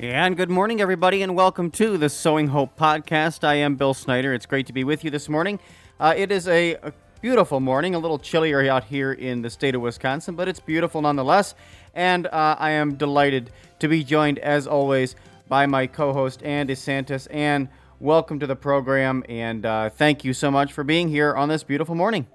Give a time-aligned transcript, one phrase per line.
[0.00, 3.42] And good morning, everybody, and welcome to the Sowing Hope podcast.
[3.42, 4.32] I am Bill Snyder.
[4.32, 5.58] It's great to be with you this morning.
[5.98, 9.74] Uh, it is a, a beautiful morning, a little chillier out here in the state
[9.74, 11.56] of Wisconsin, but it's beautiful nonetheless.
[11.94, 13.50] And uh, I am delighted
[13.80, 15.16] to be joined, as always,
[15.48, 17.26] by my co host, Ann DeSantis.
[17.28, 21.48] And welcome to the program, and uh, thank you so much for being here on
[21.48, 22.28] this beautiful morning.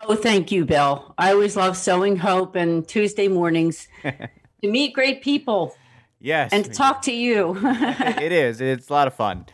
[0.00, 1.14] Oh, thank you, Bill.
[1.18, 4.30] I always love sowing hope and Tuesday mornings to
[4.62, 5.74] meet great people.
[6.20, 6.52] Yes.
[6.52, 7.56] And to talk to you.
[7.64, 8.60] it is.
[8.60, 9.46] It's a lot of fun.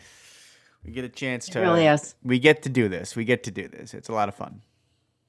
[0.84, 1.60] We get a chance to.
[1.60, 2.14] It really is.
[2.22, 3.16] We get to do this.
[3.16, 3.94] We get to do this.
[3.94, 4.62] It's a lot of fun.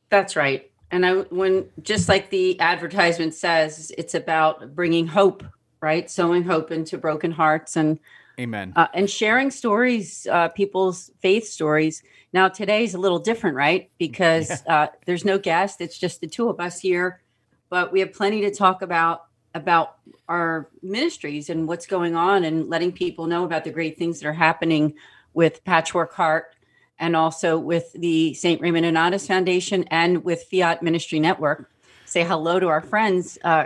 [0.09, 0.71] That's right.
[0.91, 5.43] And I, when just like the advertisement says, it's about bringing hope,
[5.81, 6.09] right?
[6.09, 7.99] Sowing hope into broken hearts and
[8.39, 8.71] Amen.
[8.75, 12.03] Uh, and sharing stories, uh, people's faith stories.
[12.33, 13.89] Now today's a little different, right?
[13.97, 14.83] Because yeah.
[14.83, 17.21] uh, there's no guest; it's just the two of us here.
[17.69, 22.69] But we have plenty to talk about about our ministries and what's going on, and
[22.69, 24.93] letting people know about the great things that are happening
[25.33, 26.55] with Patchwork Heart,
[26.99, 28.59] and also with the St.
[28.61, 31.71] Raymond Nonnatus Foundation and with Fiat Ministry Network.
[32.05, 33.65] Say hello to our friends uh,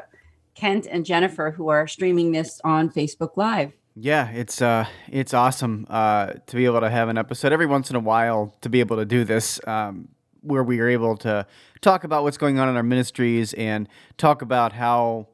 [0.55, 3.73] Kent and Jennifer, who are streaming this on Facebook Live.
[3.95, 7.89] Yeah, it's uh, it's awesome uh, to be able to have an episode every once
[7.89, 10.09] in a while to be able to do this, um,
[10.41, 11.45] where we are able to
[11.81, 15.27] talk about what's going on in our ministries and talk about how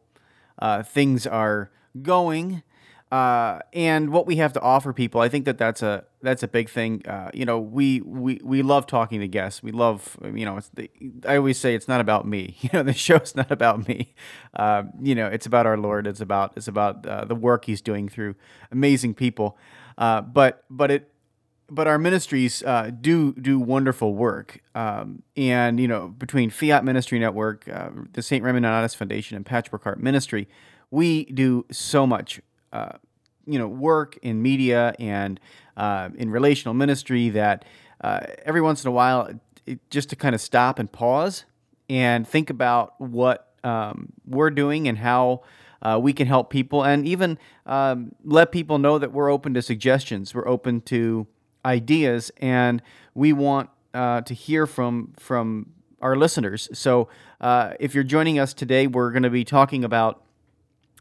[0.59, 2.63] uh, things are going
[3.11, 5.21] uh, and what we have to offer people.
[5.21, 7.07] I think that that's a that's a big thing.
[7.07, 9.63] Uh, you know, we, we we love talking to guests.
[9.63, 10.57] We love you know.
[10.57, 10.89] It's the,
[11.25, 12.57] I always say it's not about me.
[12.61, 14.13] You know, the show's not about me.
[14.53, 16.05] Uh, you know, it's about our Lord.
[16.05, 18.35] It's about it's about uh, the work He's doing through
[18.71, 19.57] amazing people.
[19.97, 21.09] Uh, but but it
[21.69, 24.61] but our ministries uh, do do wonderful work.
[24.75, 28.43] Um, and you know, between Fiat Ministry Network, uh, the St.
[28.43, 30.47] Raymond Foundation, and Patchwork Heart Ministry,
[30.91, 32.41] we do so much
[32.71, 32.93] uh,
[33.45, 35.39] you know work in media and
[35.75, 37.65] uh, in relational ministry that
[38.01, 39.29] uh, every once in a while
[39.65, 41.45] it, just to kind of stop and pause
[41.89, 45.41] and think about what um, we're doing and how
[45.81, 49.61] uh, we can help people and even um, let people know that we're open to
[49.61, 51.27] suggestions we're open to
[51.67, 52.81] ideas and
[53.13, 57.09] we want uh, to hear from from our listeners so
[57.41, 60.23] uh, if you're joining us today we're going to be talking about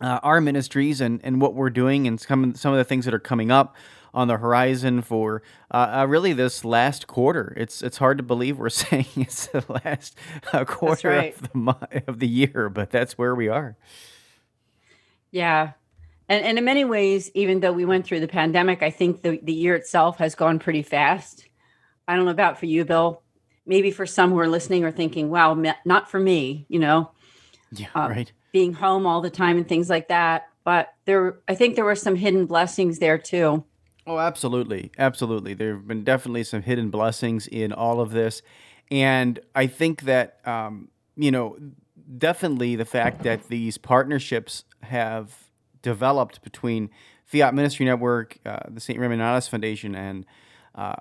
[0.01, 3.15] uh, our ministries and, and what we're doing and some, some of the things that
[3.15, 3.75] are coming up
[4.13, 7.53] on the horizon for uh, uh, really this last quarter.
[7.57, 10.17] It's it's hard to believe we're saying it's the last
[10.53, 11.35] uh, quarter right.
[11.35, 13.77] of the of the year, but that's where we are.
[15.31, 15.73] Yeah.
[16.29, 19.39] And, and in many ways, even though we went through the pandemic, I think the,
[19.43, 21.49] the year itself has gone pretty fast.
[22.09, 23.23] I don't know about for you, Bill.
[23.65, 25.55] Maybe for some who are listening or thinking, wow,
[25.85, 27.11] not for me, you know?
[27.73, 30.49] Yeah, uh, right being home all the time and things like that.
[30.65, 33.65] But there, I think there were some hidden blessings there too.
[34.07, 34.93] Oh, absolutely.
[34.97, 35.53] Absolutely.
[35.53, 38.41] There have been definitely some hidden blessings in all of this.
[38.91, 41.59] And I think that, um, you know,
[42.17, 45.46] definitely the fact that these partnerships have
[45.87, 46.91] developed between
[47.27, 48.99] Fiat Ministry Network, uh, the St.
[48.99, 50.27] Nonnatus Foundation, and
[50.75, 50.97] uh,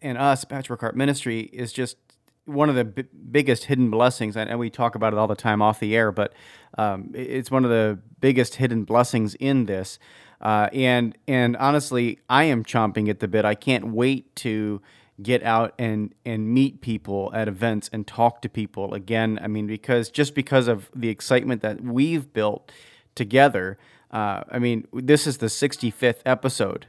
[0.00, 1.98] and us, Patchwork Heart Ministry, is just
[2.46, 5.60] one of the b- biggest hidden blessings, and we talk about it all the time
[5.60, 6.32] off the air, but
[6.78, 9.98] um, it's one of the biggest hidden blessings in this.
[10.40, 13.44] Uh, and and honestly, I am chomping at the bit.
[13.44, 14.80] I can't wait to
[15.22, 19.38] get out and and meet people at events and talk to people again.
[19.42, 22.72] I mean, because just because of the excitement that we've built
[23.14, 23.76] together.
[24.10, 26.86] Uh, I mean, this is the 65th episode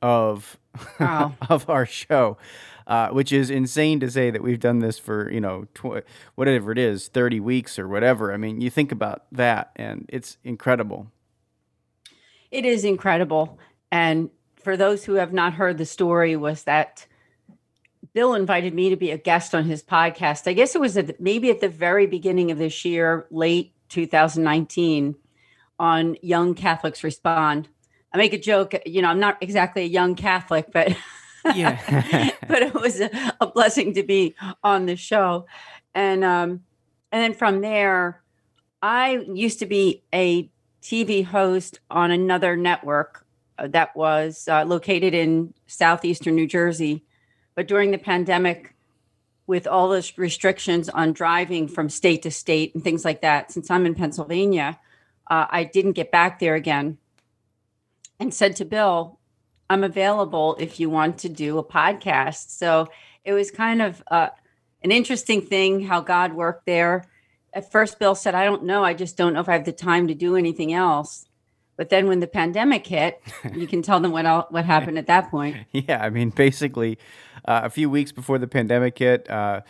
[0.00, 0.58] of
[0.98, 1.34] wow.
[1.48, 2.38] of our show
[2.86, 6.04] uh, which is insane to say that we've done this for you know tw-
[6.34, 8.32] whatever it is, thirty weeks or whatever.
[8.32, 11.08] I mean, you think about that, and it's incredible.
[12.50, 13.58] It is incredible,
[13.90, 17.06] and for those who have not heard the story, was that
[18.12, 20.46] Bill invited me to be a guest on his podcast.
[20.46, 25.14] I guess it was at, maybe at the very beginning of this year, late 2019,
[25.78, 27.68] on Young Catholics Respond.
[28.12, 30.96] I make a joke, you know, I'm not exactly a young Catholic, but
[31.54, 32.32] yeah.
[32.48, 33.10] but it was a,
[33.40, 35.46] a, blessing to be on the show.
[35.94, 36.62] And um,
[37.10, 38.22] and then from there,
[38.80, 40.50] I used to be a
[40.82, 43.24] TV host on another network
[43.58, 47.04] uh, that was uh, located in southeastern New Jersey.
[47.54, 48.74] But during the pandemic,
[49.46, 53.70] with all those restrictions on driving from state to state and things like that, since
[53.70, 54.78] I'm in Pennsylvania,
[55.32, 56.98] uh, I didn't get back there again
[58.20, 59.18] and said to Bill,
[59.70, 62.50] I'm available if you want to do a podcast.
[62.50, 62.88] So
[63.24, 64.28] it was kind of uh,
[64.82, 67.06] an interesting thing how God worked there.
[67.54, 68.84] At first, Bill said, I don't know.
[68.84, 71.24] I just don't know if I have the time to do anything else.
[71.78, 73.22] But then when the pandemic hit,
[73.54, 75.56] you can tell them what all, what happened at that point.
[75.72, 76.98] Yeah, I mean, basically,
[77.46, 79.62] uh, a few weeks before the pandemic hit, uh,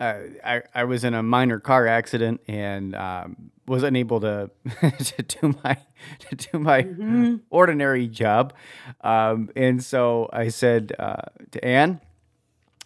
[0.00, 4.50] uh, I, I was in a minor car accident and um, was unable to
[4.80, 5.76] to do my
[6.20, 7.36] to do my mm-hmm.
[7.50, 8.54] ordinary job,
[9.00, 12.00] um, and so I said uh, to Anne,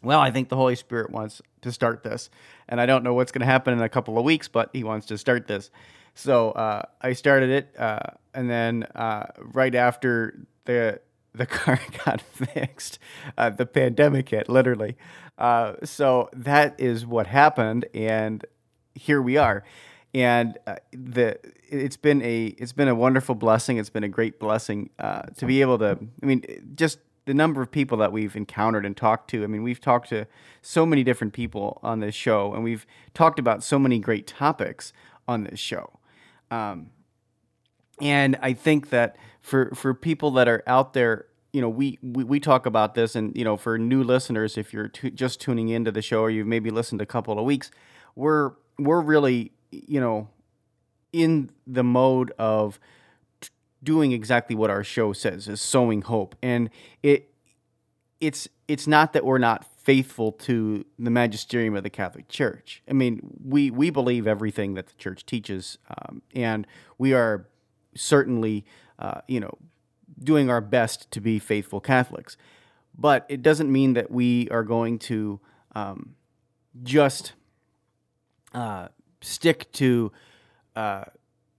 [0.02, 2.30] "Well, I think the Holy Spirit wants to start this,
[2.68, 4.82] and I don't know what's going to happen in a couple of weeks, but He
[4.82, 5.70] wants to start this."
[6.14, 8.00] So uh, I started it, uh,
[8.34, 11.00] and then uh, right after the
[11.34, 12.98] the car got fixed,
[13.36, 14.96] uh, the pandemic hit, literally.
[15.38, 18.44] Uh, so that is what happened, and
[18.94, 19.64] here we are.
[20.14, 21.38] And uh, the
[21.68, 23.78] it's been a it's been a wonderful blessing.
[23.78, 25.98] It's been a great blessing to be able to.
[26.22, 26.44] I mean,
[26.74, 29.44] just the number of people that we've encountered and talked to.
[29.44, 30.26] I mean, we've talked to
[30.60, 34.92] so many different people on this show, and we've talked about so many great topics
[35.28, 35.98] on this show.
[36.50, 36.90] Um,
[38.00, 42.24] and I think that for for people that are out there, you know, we, we,
[42.24, 45.68] we talk about this, and you know, for new listeners, if you're t- just tuning
[45.68, 47.70] into the show or you've maybe listened a couple of weeks,
[48.14, 50.28] we're we're really you know
[51.12, 52.80] in the mode of
[53.40, 53.50] t-
[53.82, 56.70] doing exactly what our show says is sowing hope, and
[57.02, 57.32] it
[58.20, 62.82] it's it's not that we're not faithful to the magisterium of the Catholic Church.
[62.88, 66.66] I mean, we we believe everything that the Church teaches, um, and
[66.96, 67.46] we are
[67.94, 68.64] certainly,
[68.98, 69.58] uh, you know,
[70.22, 72.36] doing our best to be faithful Catholics.
[72.96, 75.40] But it doesn't mean that we are going to
[75.74, 76.14] um,
[76.82, 77.32] just
[78.52, 78.88] uh,
[79.20, 80.12] stick to
[80.76, 81.04] uh,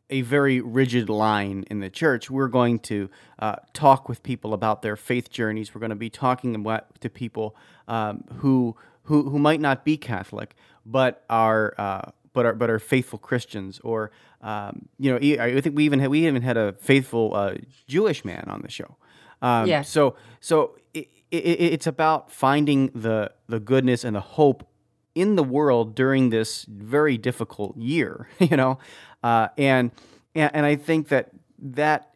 [0.10, 2.30] a very rigid line in the church.
[2.30, 5.74] We're going to uh, talk with people about their faith journeys.
[5.74, 6.64] We're going to be talking
[7.00, 7.56] to people
[7.88, 10.56] um, who, who who might not be Catholic,
[10.86, 13.80] but are uh, but are but are faithful Christians.
[13.84, 17.56] Or um, you know, I think we even had, we even had a faithful uh,
[17.88, 18.98] Jewish man on the show.
[19.42, 19.82] Um, yeah.
[19.84, 24.68] So so it, it, it's about finding the the goodness and the hope
[25.16, 28.28] in the world during this very difficult year.
[28.40, 28.80] You know.
[29.24, 29.92] Uh, and,
[30.36, 32.16] and and I think that that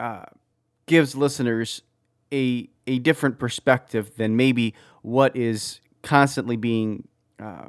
[0.00, 0.24] uh,
[0.86, 1.82] gives listeners
[2.32, 7.06] a a different perspective than maybe what is constantly being
[7.40, 7.68] uh,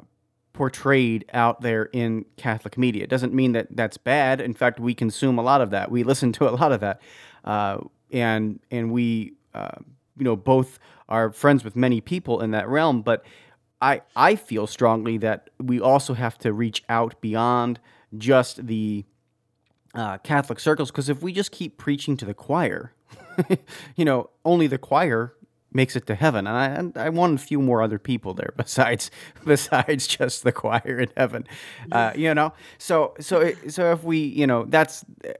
[0.54, 3.02] portrayed out there in Catholic media.
[3.02, 4.40] It doesn't mean that that's bad.
[4.40, 5.90] In fact, we consume a lot of that.
[5.90, 7.02] We listen to a lot of that,
[7.44, 7.80] uh,
[8.10, 9.76] and and we uh,
[10.16, 10.78] you know both
[11.08, 13.02] are friends with many people in that realm.
[13.02, 13.26] But
[13.82, 17.80] I I feel strongly that we also have to reach out beyond
[18.16, 19.04] just the
[19.94, 20.90] uh, Catholic circles.
[20.90, 22.92] Because if we just keep preaching to the choir,
[23.96, 25.34] you know, only the choir
[25.74, 28.52] makes it to heaven, and I and I want a few more other people there
[28.56, 29.10] besides
[29.44, 31.46] besides just the choir in heaven,
[31.92, 32.52] uh, you know.
[32.78, 35.32] So so so if we, you know, that's uh,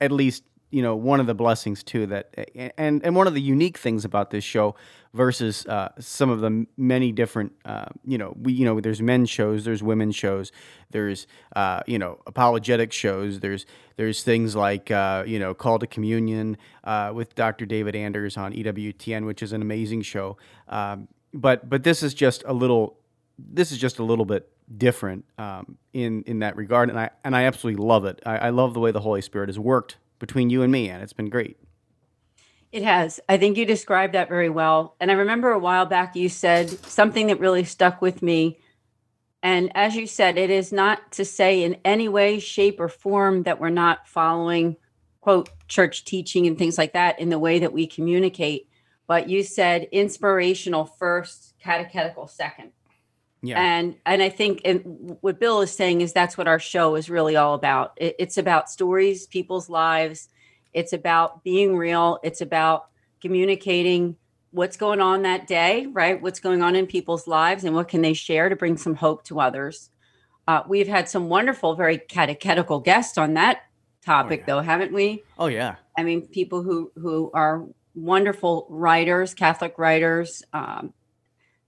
[0.00, 2.34] at least you know one of the blessings too that
[2.78, 4.74] and and one of the unique things about this show
[5.12, 9.28] versus uh, some of the many different uh, you know we you know there's men's
[9.28, 10.52] shows there's women's shows
[10.90, 15.86] there's uh, you know apologetic shows there's there's things like uh, you know call to
[15.86, 17.66] communion uh, with Dr.
[17.66, 20.36] David Anders on EWTN which is an amazing show
[20.68, 22.96] um, but but this is just a little
[23.38, 27.34] this is just a little bit different um, in in that regard and I and
[27.34, 30.50] I absolutely love it I, I love the way the Holy Spirit has worked between
[30.50, 31.56] you and me, and it's been great.
[32.70, 33.18] It has.
[33.28, 34.94] I think you described that very well.
[35.00, 38.60] And I remember a while back you said something that really stuck with me.
[39.42, 43.42] And as you said, it is not to say in any way, shape, or form
[43.42, 44.76] that we're not following,
[45.20, 48.68] quote, church teaching and things like that in the way that we communicate.
[49.08, 52.70] But you said inspirational first, catechetical second.
[53.42, 53.60] Yeah.
[53.60, 57.08] And and I think and what Bill is saying is that's what our show is
[57.08, 57.92] really all about.
[57.96, 60.28] It, it's about stories, people's lives.
[60.72, 62.18] It's about being real.
[62.22, 62.88] It's about
[63.20, 64.16] communicating
[64.50, 66.20] what's going on that day, right?
[66.20, 69.24] What's going on in people's lives and what can they share to bring some hope
[69.24, 69.90] to others.
[70.46, 73.62] Uh, we've had some wonderful, very catechetical guests on that
[74.04, 74.46] topic, oh, yeah.
[74.46, 75.22] though, haven't we?
[75.38, 75.76] Oh yeah.
[75.96, 80.92] I mean, people who who are wonderful writers, Catholic writers, um,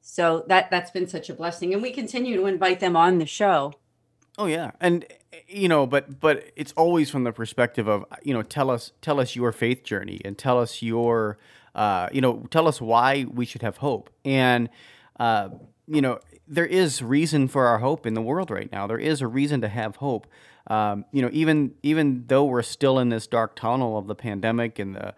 [0.03, 3.27] so that that's been such a blessing, and we continue to invite them on the
[3.27, 3.73] show.
[4.37, 5.07] Oh yeah, and
[5.49, 9.21] you know, but but it's always from the perspective of you know, tell us tell
[9.21, 11.39] us your faith journey and tell us your
[11.75, 14.11] uh, you know, tell us why we should have hope.
[14.25, 14.69] And
[15.19, 15.51] uh,
[15.87, 16.19] you know,
[16.49, 18.87] there is reason for our hope in the world right now.
[18.87, 20.27] There is a reason to have hope.
[20.67, 24.79] Um, you know, even even though we're still in this dark tunnel of the pandemic
[24.79, 25.15] and the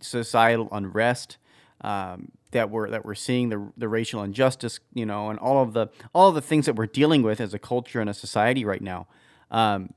[0.00, 1.38] societal unrest,
[1.86, 5.72] um, that we're that we're seeing the the racial injustice, you know, and all of
[5.72, 8.64] the all of the things that we're dealing with as a culture and a society
[8.64, 9.06] right now.
[9.52, 9.94] Um,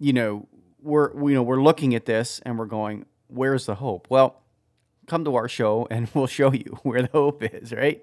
[0.00, 0.48] you know,
[0.82, 4.08] we're we, you know we're looking at this and we're going, where's the hope?
[4.10, 4.42] Well,
[5.06, 7.72] come to our show and we'll show you where the hope is.
[7.72, 8.02] Right?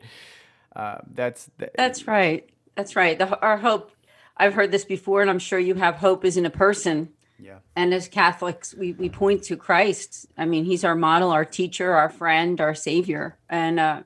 [0.73, 2.49] Uh, that's the, that's right.
[2.75, 3.19] That's right.
[3.19, 3.91] The, our hope.
[4.37, 5.95] I've heard this before, and I'm sure you have.
[5.95, 7.09] Hope is in a person.
[7.39, 7.59] Yeah.
[7.75, 10.27] And as Catholics, we, we point to Christ.
[10.37, 13.37] I mean, he's our model, our teacher, our friend, our savior.
[13.49, 14.03] And uh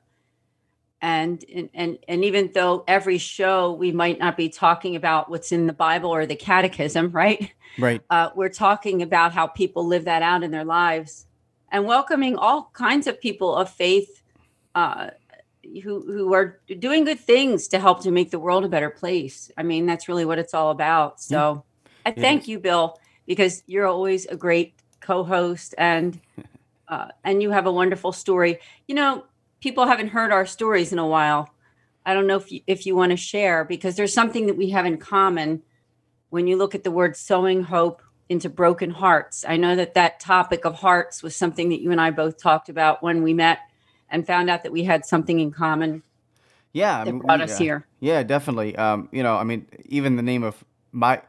[1.01, 5.67] and and and even though every show we might not be talking about what's in
[5.67, 7.51] the Bible or the catechism, right?
[7.77, 8.01] Right.
[8.09, 11.27] Uh, we're talking about how people live that out in their lives
[11.71, 14.23] and welcoming all kinds of people of faith
[14.75, 15.11] uh,
[15.83, 19.51] who who are doing good things to help to make the world a better place.
[19.55, 21.21] I mean, that's really what it's all about.
[21.21, 21.63] So
[22.05, 22.11] yeah.
[22.11, 22.98] I thank you, Bill
[23.29, 26.19] because you're always a great co-host and
[26.89, 28.59] uh, and you have a wonderful story.
[28.87, 29.23] You know,
[29.61, 31.53] people haven't heard our stories in a while.
[32.03, 34.71] I don't know if you, if you want to share because there's something that we
[34.71, 35.61] have in common
[36.31, 39.45] when you look at the word sowing hope into broken hearts.
[39.47, 42.67] I know that that topic of hearts was something that you and I both talked
[42.67, 43.59] about when we met
[44.09, 46.01] and found out that we had something in common.
[46.73, 47.63] Yeah, that brought us yeah.
[47.63, 47.87] here.
[47.99, 48.75] Yeah, definitely.
[48.75, 51.21] Um, you know, I mean, even the name of my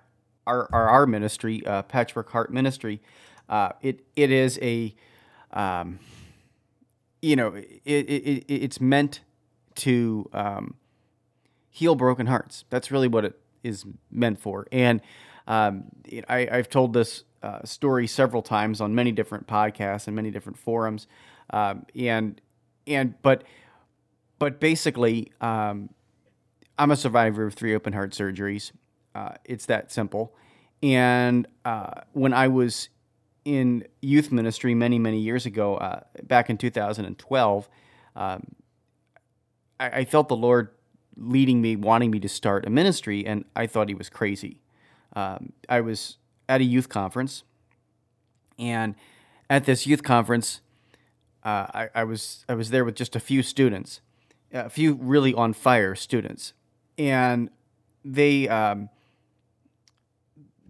[0.50, 3.00] our our, our ministry, uh, Patchwork Heart Ministry,
[3.48, 4.94] uh, it it is a,
[5.52, 5.98] um,
[7.22, 9.20] you know, it, it, it it's meant
[9.76, 10.74] to um,
[11.70, 12.64] heal broken hearts.
[12.70, 14.66] That's really what it is meant for.
[14.72, 15.00] And
[15.46, 15.84] um,
[16.28, 20.58] I, I've told this uh, story several times on many different podcasts and many different
[20.58, 21.06] forums,
[21.50, 22.40] um, and
[22.86, 23.44] and but
[24.38, 25.90] but basically, um,
[26.78, 28.72] I'm a survivor of three open heart surgeries.
[29.14, 30.34] Uh, it's that simple.
[30.82, 32.88] And uh, when I was
[33.44, 37.68] in youth ministry many, many years ago, uh, back in 2012,
[38.16, 38.42] um,
[39.78, 40.70] I, I, felt the Lord
[41.16, 44.60] leading me, wanting me to start a ministry, and I thought He was crazy.
[45.14, 47.44] Um, I was at a youth conference,
[48.58, 48.94] and
[49.48, 50.60] at this youth conference,
[51.44, 54.00] uh, I, I, was I was there with just a few students,
[54.52, 56.52] a few really on fire students,
[56.98, 57.50] and
[58.04, 58.90] they um,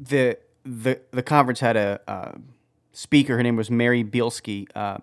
[0.00, 2.32] the the the conference had a uh,
[2.92, 3.36] speaker.
[3.36, 4.98] Her name was Mary Bielski, uh,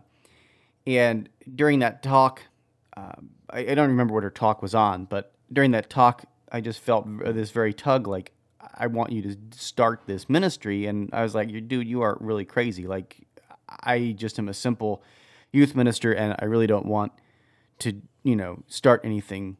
[0.86, 2.44] and during that talk,
[2.96, 3.13] uh,
[3.50, 6.80] I, I, don't remember what her talk was on, but during that talk, I just
[6.80, 8.32] felt this very tug, like
[8.75, 12.46] I want you to start this ministry, and I was like, "Dude, you are really
[12.46, 12.88] crazy.
[12.88, 13.27] Like,
[13.70, 15.04] I just am a simple
[15.54, 17.12] youth minister, and I really don't want
[17.80, 19.58] to, you know, start anything,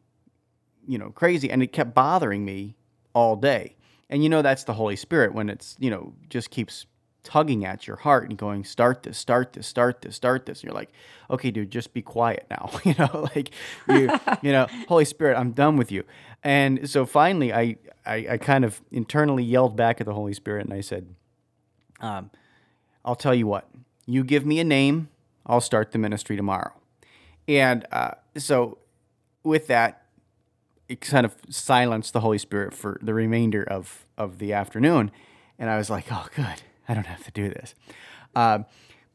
[0.86, 2.74] you know, crazy." And it kept bothering me
[3.14, 3.76] all day
[4.10, 6.86] and you know that's the Holy Spirit when it's, you know, just keeps
[7.24, 10.60] tugging at your heart and going, start this, start this, start this, start this.
[10.60, 10.90] And you're like,
[11.30, 12.70] okay, dude, just be quiet now.
[12.84, 13.50] you know, like
[13.86, 14.10] you,
[14.40, 16.04] you know, Holy Spirit, I'm done with you.
[16.42, 20.64] And so finally I, I, I kind of internally yelled back at the Holy Spirit
[20.64, 21.14] and I said,
[22.00, 22.30] um,
[23.04, 23.68] I'll tell you what,
[24.06, 25.08] you give me a name,
[25.44, 26.72] I'll start the ministry tomorrow.
[27.46, 28.78] And uh, so
[29.42, 30.07] with that,
[30.88, 35.10] it kind of silenced the Holy Spirit for the remainder of, of the afternoon.
[35.58, 36.62] And I was like, oh, good.
[36.88, 37.74] I don't have to do this.
[38.34, 38.60] Uh,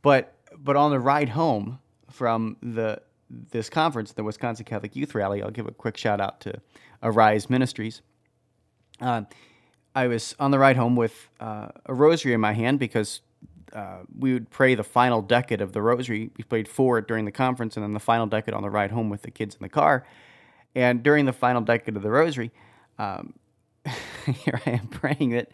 [0.01, 1.79] but but on the ride home
[2.11, 6.39] from the this conference, the Wisconsin Catholic Youth Rally, I'll give a quick shout out
[6.41, 6.61] to
[7.01, 8.01] Arise Ministries.
[9.01, 9.23] Uh,
[9.95, 13.21] I was on the ride home with uh, a rosary in my hand because
[13.73, 16.29] uh, we would pray the final decade of the rosary.
[16.37, 19.09] We played four during the conference, and then the final decade on the ride home
[19.09, 20.05] with the kids in the car.
[20.75, 22.51] And during the final decade of the Rosary,
[22.97, 23.33] um,
[24.25, 25.51] here I am praying it,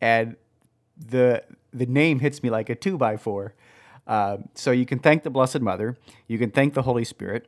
[0.00, 0.36] and
[0.96, 3.54] the the name hits me like a two by four.
[4.06, 5.96] Uh, so you can thank the Blessed Mother,
[6.26, 7.46] you can thank the Holy Spirit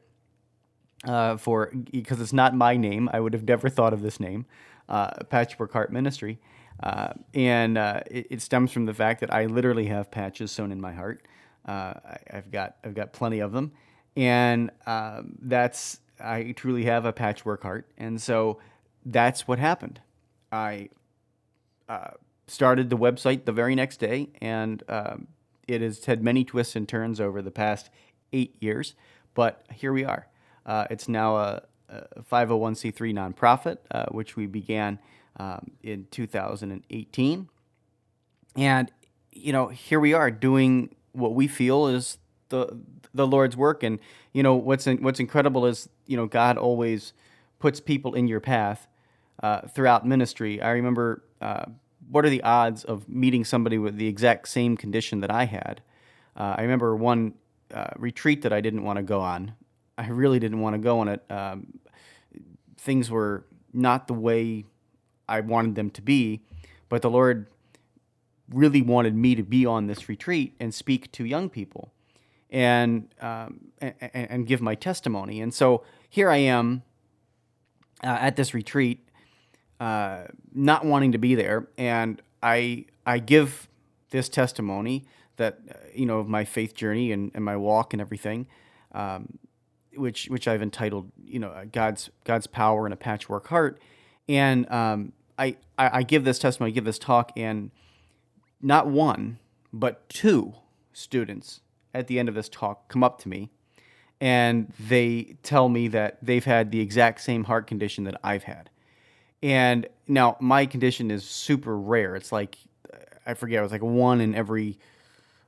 [1.04, 3.08] uh, for because it's not my name.
[3.12, 4.46] I would have never thought of this name,
[4.88, 6.38] uh, Patchwork Heart Ministry,
[6.82, 10.72] uh, and uh, it, it, stems from the fact that I literally have patches sewn
[10.72, 11.26] in my heart.
[11.66, 13.72] Uh, I, have got I've got plenty of them,
[14.16, 18.58] and um, that's I truly have a patchwork heart, and so
[19.04, 20.00] that's what happened.
[20.52, 20.90] I
[21.88, 22.12] uh,
[22.46, 25.28] started the website the very next day, and um,
[25.66, 27.90] it has had many twists and turns over the past
[28.32, 28.94] eight years,
[29.34, 30.26] but here we are.
[30.66, 34.98] Uh, it's now a, a 501c3 nonprofit, uh, which we began
[35.38, 37.48] um, in 2018.
[38.56, 38.92] And,
[39.32, 42.18] you know, here we are doing what we feel is
[42.50, 42.78] the
[43.12, 43.82] the Lord's work.
[43.82, 43.98] And,
[44.32, 47.12] you know, what's in, what's incredible is, you know, God always
[47.58, 48.88] puts people in your path
[49.42, 50.60] uh, throughout ministry.
[50.60, 51.64] I remember uh,
[52.08, 55.80] what are the odds of meeting somebody with the exact same condition that I had?
[56.36, 57.34] Uh, I remember one
[57.74, 59.54] uh, retreat that I didn't want to go on.
[59.98, 61.22] I really didn't want to go on it.
[61.30, 61.78] Um,
[62.78, 64.64] things were not the way
[65.28, 66.40] I wanted them to be,
[66.88, 67.46] but the Lord
[68.48, 71.92] really wanted me to be on this retreat and speak to young people
[72.50, 75.40] and, um, and, and give my testimony.
[75.40, 76.82] And so here I am
[78.02, 79.06] uh, at this retreat,
[79.78, 83.68] uh, not wanting to be there, and I I give
[84.10, 88.00] this testimony that uh, you know of my faith journey and, and my walk and
[88.00, 88.46] everything,
[88.92, 89.38] um,
[89.94, 93.80] which which I've entitled you know God's God's power in a patchwork heart,
[94.28, 97.70] and um, I, I I give this testimony, I give this talk, and
[98.60, 99.38] not one
[99.72, 100.54] but two
[100.92, 101.60] students
[101.94, 103.50] at the end of this talk come up to me
[104.20, 108.68] and they tell me that they've had the exact same heart condition that I've had.
[109.42, 112.14] And now my condition is super rare.
[112.14, 112.58] It's like
[113.26, 114.78] I forget, it was like one in every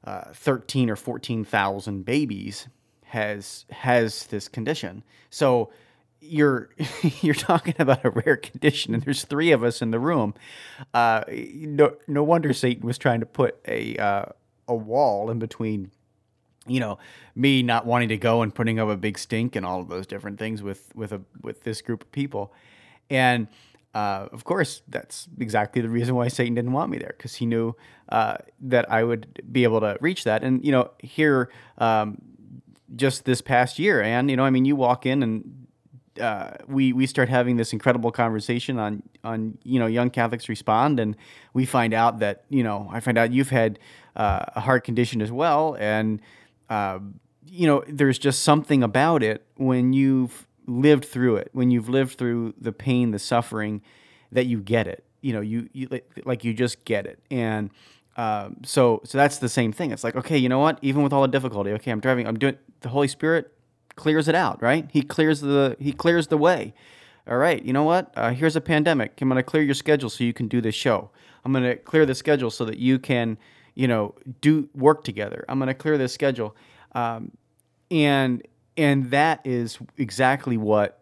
[0.05, 2.69] uh, 13 or 14,000 babies
[3.05, 5.03] has has this condition.
[5.29, 5.71] So
[6.21, 6.71] you're
[7.21, 10.35] you're talking about a rare condition, and there's three of us in the room.
[10.95, 14.27] Uh, no, no wonder Satan was trying to put a uh,
[14.67, 15.91] a wall in between
[16.67, 16.99] you know
[17.35, 20.07] me not wanting to go and putting up a big stink and all of those
[20.07, 22.53] different things with with a with this group of people.
[23.11, 23.49] And
[23.95, 27.45] uh, of course that's exactly the reason why satan didn't want me there because he
[27.45, 27.77] knew
[28.09, 30.43] uh, that i would be able to reach that.
[30.43, 32.19] And you know here um,
[32.97, 35.63] just this past year and you know i mean you walk in and
[36.21, 41.01] uh, we we start having this incredible conversation on on you know young Catholics respond,
[41.01, 41.17] and
[41.55, 43.79] we find out that you know I find out you've had
[44.17, 46.21] uh, a heart condition as well, and
[46.73, 46.99] uh,
[47.45, 52.17] you know, there's just something about it when you've lived through it, when you've lived
[52.17, 53.83] through the pain, the suffering,
[54.31, 55.05] that you get it.
[55.21, 57.69] You know, you, you like you just get it, and
[58.17, 59.93] um, so so that's the same thing.
[59.93, 60.79] It's like okay, you know what?
[60.81, 62.27] Even with all the difficulty, okay, I'm driving.
[62.27, 62.57] I'm doing.
[62.81, 63.53] The Holy Spirit
[63.95, 64.89] clears it out, right?
[64.91, 66.73] He clears the he clears the way.
[67.29, 68.13] All right, you know what?
[68.17, 69.21] Uh, here's a pandemic.
[69.21, 71.11] I'm going to clear your schedule so you can do this show.
[71.45, 73.37] I'm going to clear the schedule so that you can
[73.75, 75.45] you know, do work together.
[75.49, 76.57] I'm going to clear this schedule,
[76.93, 77.33] um,
[77.91, 78.43] and
[78.77, 81.01] and that is exactly what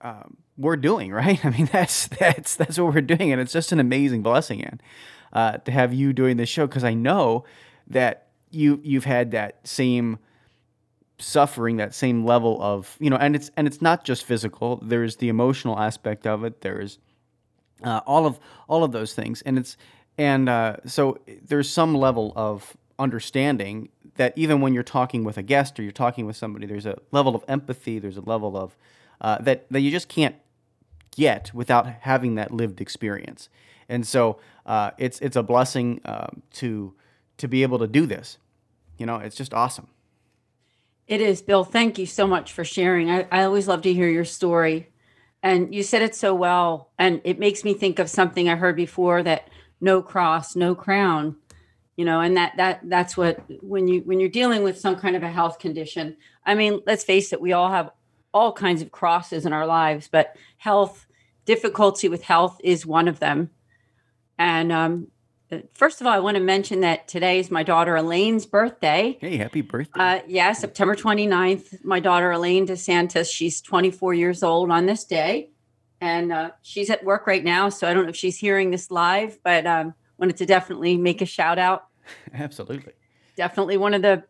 [0.00, 1.44] um, we're doing, right?
[1.44, 4.82] I mean, that's that's that's what we're doing, and it's just an amazing blessing, and
[5.32, 7.44] uh, to have you doing this show because I know
[7.88, 10.18] that you you've had that same
[11.18, 15.16] suffering that same level of you know and it's and it's not just physical there's
[15.16, 16.98] the emotional aspect of it there's
[17.82, 18.38] uh, all of
[18.68, 19.78] all of those things and it's
[20.18, 25.42] and uh, so there's some level of understanding that even when you're talking with a
[25.42, 28.76] guest or you're talking with somebody, there's a level of empathy, there's a level of
[29.20, 30.36] uh, that, that you just can't
[31.14, 33.48] get without having that lived experience.
[33.88, 36.94] And so uh, it's it's a blessing um, to
[37.36, 38.38] to be able to do this.
[38.98, 39.88] You know, it's just awesome.
[41.06, 41.62] It is, Bill.
[41.62, 43.10] Thank you so much for sharing.
[43.10, 44.88] I, I always love to hear your story.
[45.42, 46.90] And you said it so well.
[46.98, 49.48] And it makes me think of something I heard before that
[49.80, 51.36] no cross, no crown.
[51.96, 55.16] You know, and that that that's what when you when you're dealing with some kind
[55.16, 56.16] of a health condition.
[56.44, 57.90] I mean, let's face it, we all have
[58.34, 61.06] all kinds of crosses in our lives, but health
[61.46, 63.50] difficulty with health is one of them.
[64.38, 65.06] And um,
[65.72, 69.16] first of all, I want to mention that today is my daughter Elaine's birthday.
[69.18, 69.98] Hey, happy birthday.
[69.98, 71.82] Uh, yeah, September 29th.
[71.82, 75.50] My daughter Elaine DeSantis, she's 24 years old on this day
[76.06, 77.68] and uh, she's at work right now.
[77.68, 81.20] So I don't know if she's hearing this live, but um, wanted to definitely make
[81.20, 81.88] a shout out.
[82.34, 82.92] Absolutely.
[83.36, 84.24] Definitely one of the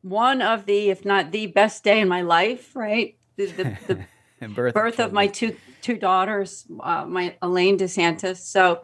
[0.00, 3.16] one of the, if not the best day in my life, right?
[3.36, 4.04] The, the,
[4.40, 8.38] the birth, birth of my two two daughters, uh, my Elaine DeSantis.
[8.38, 8.82] So,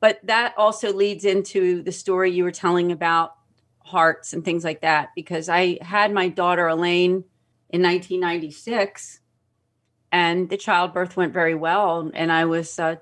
[0.00, 3.34] but that also leads into the story you were telling about
[3.78, 7.24] hearts and things like that, because I had my daughter Elaine
[7.70, 9.20] in 1996
[10.12, 12.96] and the childbirth went very well and i was uh,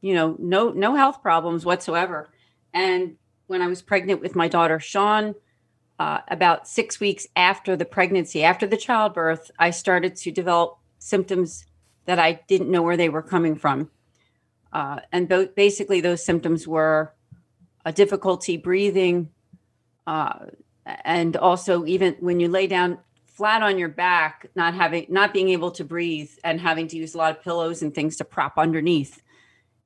[0.00, 2.30] you know no no health problems whatsoever.
[2.72, 5.34] And when i was pregnant with my daughter sean
[5.98, 11.66] uh, about six weeks after the pregnancy after the childbirth i started to develop symptoms
[12.06, 13.90] that i didn't know where they were coming from.
[14.72, 17.14] Uh, and bo- basically those symptoms were
[17.84, 19.30] a difficulty breathing
[20.06, 20.46] uh,
[21.04, 22.98] and also even when you lay down
[23.34, 27.14] flat on your back, not having not being able to breathe and having to use
[27.14, 29.20] a lot of pillows and things to prop underneath.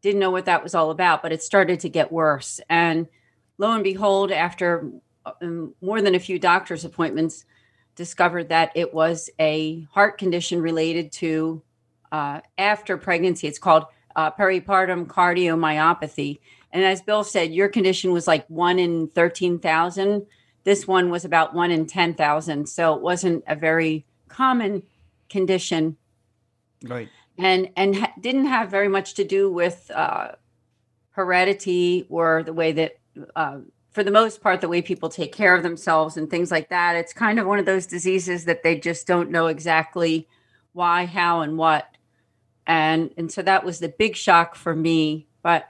[0.02, 2.60] didn't know what that was all about, but it started to get worse.
[2.68, 3.08] And
[3.56, 4.90] lo and behold, after
[5.42, 7.44] um, more than a few doctor's appointments,
[7.96, 11.62] discovered that it was a heart condition related to
[12.12, 13.48] uh, after pregnancy.
[13.48, 16.38] It's called uh, peripartum cardiomyopathy.
[16.72, 20.26] And as Bill said, your condition was like one in 13,000.
[20.68, 22.68] This one was about one in 10,000.
[22.68, 24.82] So it wasn't a very common
[25.30, 25.96] condition.
[26.84, 27.08] Right.
[27.38, 30.32] And, and ha- didn't have very much to do with uh,
[31.12, 32.98] heredity or the way that,
[33.34, 33.60] uh,
[33.92, 36.96] for the most part, the way people take care of themselves and things like that.
[36.96, 40.28] It's kind of one of those diseases that they just don't know exactly
[40.74, 41.86] why, how, and what.
[42.66, 45.28] And, and so that was the big shock for me.
[45.42, 45.66] But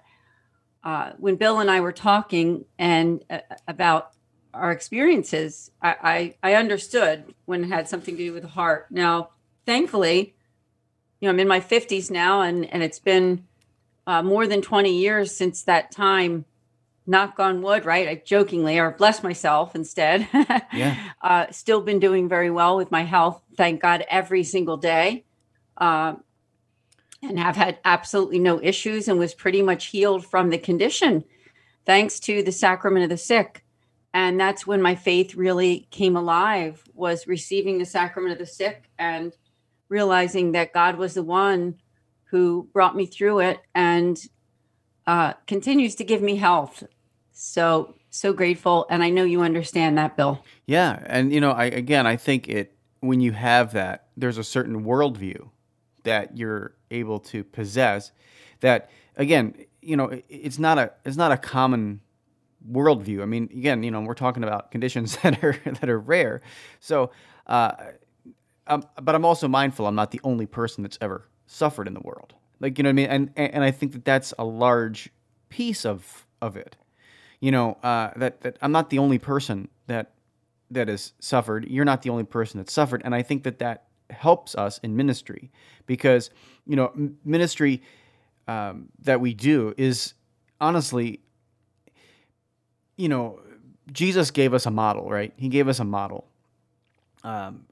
[0.83, 4.11] uh, when Bill and I were talking and uh, about
[4.59, 8.87] our experiences, I, I, I understood when it had something to do with the heart.
[8.91, 9.31] Now,
[9.67, 10.35] thankfully,
[11.21, 13.45] you know, I'm in my 50s now, and and it's been
[14.07, 16.45] uh, more than 20 years since that time.
[17.07, 18.07] Knock on wood, right?
[18.07, 20.29] I jokingly or bless myself instead.
[20.73, 20.97] Yeah.
[21.23, 25.25] uh, still been doing very well with my health, thank God, every single day.
[25.77, 26.17] Uh,
[27.23, 31.25] and have had absolutely no issues and was pretty much healed from the condition
[31.85, 33.65] thanks to the sacrament of the sick
[34.19, 38.91] and that's when my faith really came alive was receiving the sacrament of the sick
[38.99, 39.33] and
[39.89, 41.75] realizing that god was the one
[42.31, 44.29] who brought me through it and
[45.09, 46.85] uh, continues to give me health.
[47.33, 48.87] So so grateful.
[48.91, 50.45] And i know you understand that bill.
[50.67, 54.45] Yeah, and you know, I again, I think it when you have that, there's a
[54.45, 55.49] certain worldview
[56.05, 58.13] that you're able to possess.
[58.61, 62.01] That again, you know, it's not a it's not a common
[62.71, 63.23] worldview.
[63.23, 66.41] I mean, again, you know, we're talking about conditions that are that are rare.
[66.81, 67.11] So,
[67.47, 67.73] uh,
[68.67, 72.01] um, but I'm also mindful I'm not the only person that's ever suffered in the
[72.01, 72.35] world.
[72.61, 75.11] Like you know what I mean, and and, and I think that that's a large
[75.49, 76.77] piece of of it.
[77.41, 80.13] You know, uh, that that I'm not the only person that
[80.71, 81.67] that has suffered.
[81.69, 84.97] You're not the only person that suffered, and I think that that helps us in
[84.97, 85.51] ministry
[85.87, 86.31] because
[86.67, 86.93] you know
[87.25, 87.83] ministry
[88.49, 90.15] um, that we do is
[90.61, 91.21] honestly,
[92.99, 93.41] you know,
[93.91, 95.33] Jesus gave us a model, right?
[95.37, 96.27] He gave us a model
[97.25, 97.65] um,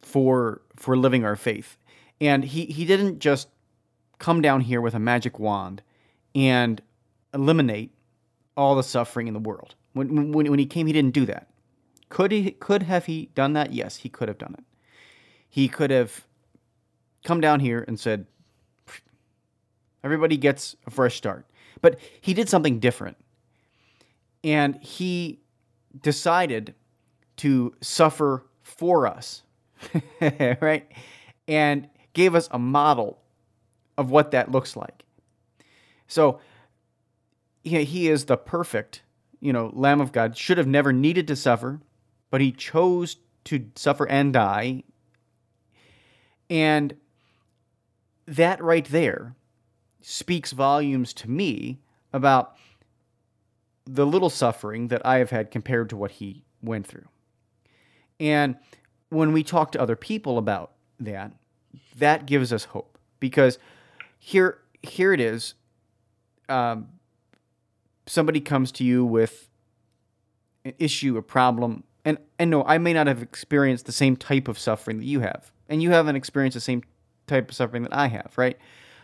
[0.00, 1.76] for for living our faith,
[2.18, 3.48] and he he didn't just
[4.18, 5.82] come down here with a magic wand
[6.34, 6.80] and
[7.34, 7.92] eliminate
[8.56, 9.74] all the suffering in the world.
[9.92, 11.48] When when when he came, he didn't do that.
[12.08, 13.72] Could he could have he done that?
[13.72, 14.64] Yes, he could have done it.
[15.48, 16.24] He could have
[17.24, 18.26] come down here and said,
[20.02, 21.44] everybody gets a fresh start.
[21.82, 23.16] But he did something different.
[24.42, 25.40] And he
[26.02, 26.74] decided
[27.36, 29.42] to suffer for us,
[30.60, 30.90] right?
[31.48, 33.20] And gave us a model
[33.96, 35.04] of what that looks like.
[36.06, 36.40] So
[37.62, 39.02] he, he is the perfect,
[39.40, 41.80] you know, Lamb of God, should have never needed to suffer,
[42.30, 44.84] but he chose to suffer and die.
[46.48, 46.94] And
[48.26, 49.34] that right there
[50.00, 51.78] speaks volumes to me
[52.12, 52.56] about
[53.92, 57.08] the little suffering that I have had compared to what he went through.
[58.20, 58.56] And
[59.08, 61.32] when we talk to other people about that,
[61.98, 63.58] that gives us hope because
[64.18, 65.54] here here it is.
[66.48, 66.88] Um,
[68.06, 69.48] somebody comes to you with
[70.64, 74.46] an issue, a problem, and and no, I may not have experienced the same type
[74.46, 76.82] of suffering that you have, and you haven't experienced the same
[77.26, 78.56] type of suffering that I have, right?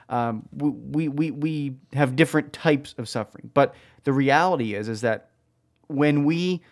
[0.09, 5.31] Um, we, we we have different types of suffering, but the reality is is that
[5.89, 6.63] when we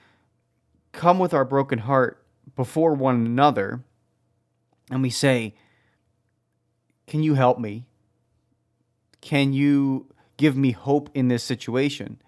[0.93, 3.83] come with our broken heart before one another,
[4.91, 5.55] and we say,
[7.07, 7.87] "Can you help me?
[9.21, 12.21] Can you give me hope in this situation?"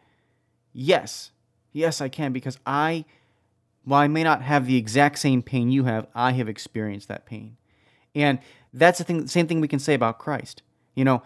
[0.73, 1.31] Yes,
[1.73, 3.05] yes, I can because I
[3.87, 7.25] while I may not have the exact same pain you have, I have experienced that
[7.25, 7.57] pain.
[8.17, 8.41] And
[8.73, 10.63] that's the thing, same thing we can say about Christ.
[10.97, 11.23] You know,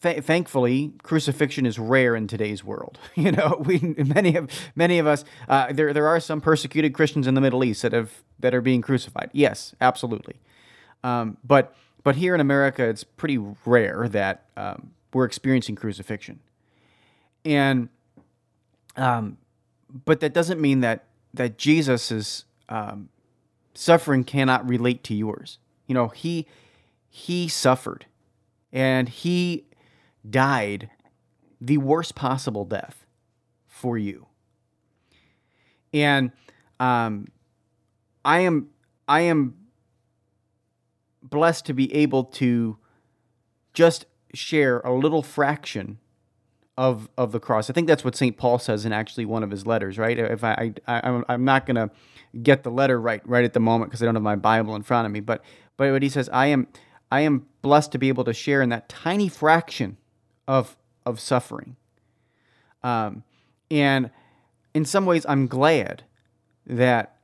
[0.00, 2.98] th- thankfully, crucifixion is rare in today's world.
[3.14, 7.26] You know, we many of many of us uh, there there are some persecuted Christians
[7.26, 9.30] in the Middle East that have that are being crucified.
[9.32, 10.36] Yes, absolutely.
[11.02, 16.40] Um, but but here in America, it's pretty rare that um, we're experiencing crucifixion.
[17.44, 17.88] And
[18.96, 19.38] um,
[20.04, 23.08] but that doesn't mean that that Jesus's um,
[23.74, 25.58] suffering cannot relate to yours.
[25.86, 26.46] You know, he
[27.16, 28.04] he suffered,
[28.70, 29.64] and he
[30.28, 30.90] died
[31.58, 33.06] the worst possible death
[33.66, 34.26] for you.
[35.94, 36.30] And
[36.78, 37.28] um,
[38.22, 38.68] I am
[39.08, 39.54] I am
[41.22, 42.76] blessed to be able to
[43.72, 45.98] just share a little fraction
[46.76, 47.70] of of the cross.
[47.70, 48.36] I think that's what St.
[48.36, 50.18] Paul says in actually one of his letters, right?
[50.18, 51.90] If I, I, I I'm not gonna
[52.42, 54.82] get the letter right right at the moment because I don't have my Bible in
[54.82, 55.42] front of me, but
[55.78, 56.66] but what he says, I am
[57.10, 59.96] I am blessed to be able to share in that tiny fraction
[60.46, 61.76] of of suffering.
[62.82, 63.22] Um,
[63.70, 64.10] and
[64.74, 66.02] in some ways, I'm glad
[66.66, 67.16] that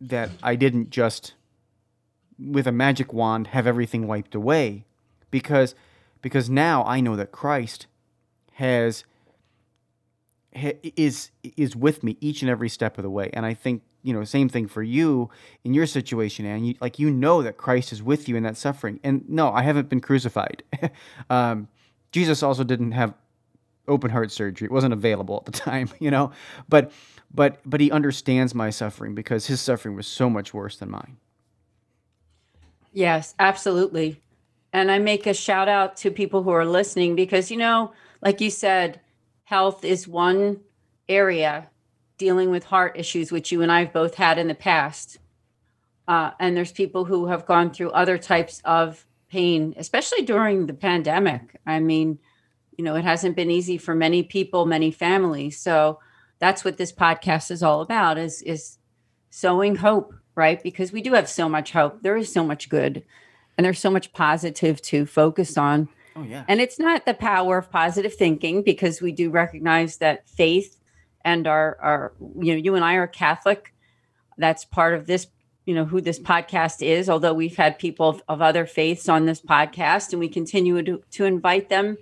[0.00, 1.34] that I didn't just
[2.38, 4.84] with a magic wand have everything wiped away,
[5.30, 5.74] because
[6.22, 7.86] because now I know that Christ
[8.54, 9.04] has
[10.54, 13.30] is is with me each and every step of the way.
[13.32, 15.30] And i think you know same thing for you
[15.64, 18.56] in your situation and you like you know that christ is with you in that
[18.56, 19.00] suffering.
[19.02, 20.62] And no i haven't been crucified.
[21.30, 21.68] Um,
[22.12, 23.14] jesus also didn't have
[23.86, 24.66] open heart surgery.
[24.66, 26.32] It wasn't available at the time you know?
[26.68, 26.92] But
[27.32, 31.16] but but he understands my suffering because his suffering was so much worse than mine.
[32.92, 34.20] Yes absolutely.
[34.72, 37.92] And i make a shout out to people who are listening because you know
[38.24, 39.00] like you said,
[39.44, 40.60] health is one
[41.08, 41.70] area
[42.18, 45.18] dealing with heart issues, which you and I have both had in the past.
[46.06, 50.74] Uh, and there's people who have gone through other types of pain, especially during the
[50.74, 51.60] pandemic.
[51.66, 52.18] I mean,
[52.76, 55.58] you know, it hasn't been easy for many people, many families.
[55.58, 55.98] So
[56.38, 58.78] that's what this podcast is all about is is
[59.30, 60.62] sowing hope, right?
[60.62, 62.02] Because we do have so much hope.
[62.02, 63.02] There is so much good
[63.56, 65.88] and there's so much positive to focus on.
[66.16, 66.44] Oh, yeah.
[66.48, 70.80] And it's not the power of positive thinking because we do recognize that faith
[71.24, 73.74] and our, our, you know, you and I are Catholic.
[74.38, 75.26] That's part of this,
[75.64, 77.08] you know, who this podcast is.
[77.08, 81.02] Although we've had people of, of other faiths on this podcast and we continue to,
[81.12, 81.98] to invite them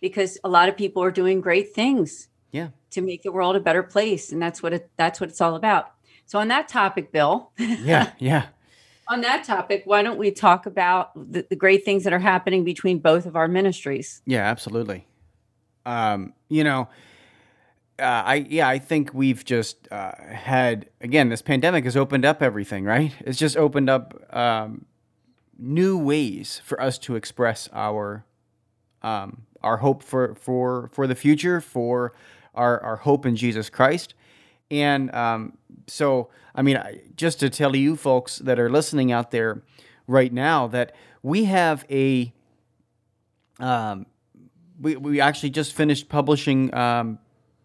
[0.00, 2.28] because a lot of people are doing great things.
[2.52, 2.68] Yeah.
[2.92, 4.30] To make the world a better place.
[4.30, 5.90] And that's what it, that's what it's all about.
[6.26, 7.50] So on that topic, Bill.
[7.58, 8.12] yeah.
[8.18, 8.46] Yeah
[9.08, 12.64] on that topic, why don't we talk about the, the, great things that are happening
[12.64, 14.22] between both of our ministries?
[14.26, 15.06] Yeah, absolutely.
[15.86, 16.88] Um, you know,
[17.98, 22.42] uh, I yeah, I think we've just uh, had again this pandemic has opened up
[22.42, 23.12] everything, right?
[23.20, 24.86] It's just opened up um,
[25.58, 28.24] new ways for us to express our
[29.02, 32.14] um, our hope for for for the future, for
[32.54, 34.14] our our hope in Jesus Christ,
[34.74, 35.56] and um,
[35.86, 36.80] so, I mean,
[37.16, 39.62] just to tell you folks that are listening out there
[40.06, 42.32] right now that we have a,
[43.60, 44.06] um,
[44.80, 47.18] we, we actually just finished publishing um,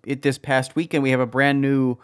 [0.05, 1.03] it this past weekend.
[1.03, 1.97] We have a brand new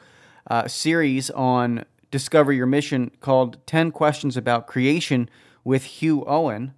[0.49, 5.29] uh, series on Discover Your Mission called 10 Questions About Creation
[5.63, 6.73] with Hugh Owen.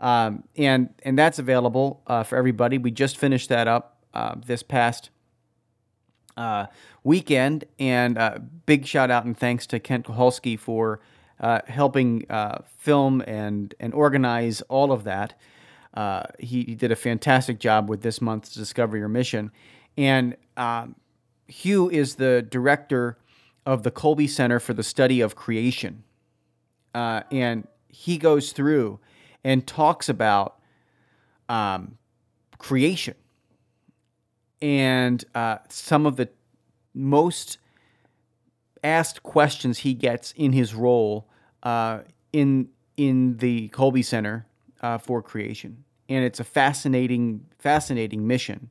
[0.00, 2.78] Um, and, and that's available uh, for everybody.
[2.78, 5.10] We just finished that up uh, this past
[6.38, 6.66] uh,
[7.04, 7.64] weekend.
[7.78, 11.00] And uh, big shout out and thanks to Kent Koholski for
[11.40, 15.38] uh, helping uh, film and, and organize all of that.
[15.94, 19.50] Uh, he, he, did a fantastic job with this month's Discover Your Mission.
[19.96, 20.94] And um,
[21.48, 23.18] Hugh is the director
[23.66, 26.04] of the Kolbe Center for the Study of Creation.
[26.94, 29.00] And he goes through
[29.44, 30.60] and talks about
[31.48, 31.96] um,
[32.58, 33.14] creation
[34.60, 36.28] and uh, some of the
[36.94, 37.58] most
[38.82, 41.28] asked questions he gets in his role
[41.62, 42.00] uh,
[42.32, 44.46] in in the Kolbe Center
[44.80, 48.70] uh, for Creation, and it's a fascinating fascinating mission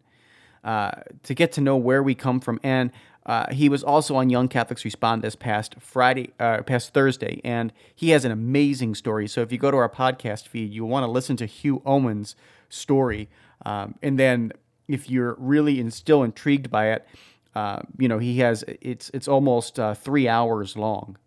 [0.64, 0.92] uh,
[1.24, 2.60] to get to know where we come from.
[2.64, 2.92] And
[3.26, 7.74] uh, he was also on Young Catholics Respond this past Friday, uh, past Thursday, and
[7.94, 9.28] he has an amazing story.
[9.28, 12.36] So if you go to our podcast feed, you'll want to listen to Hugh Owen's
[12.70, 13.30] story,
[13.66, 14.54] um, and then
[14.88, 17.08] if you're really in, still intrigued by it,
[17.56, 21.18] uh, you know, he has it's it's almost uh, three hours long,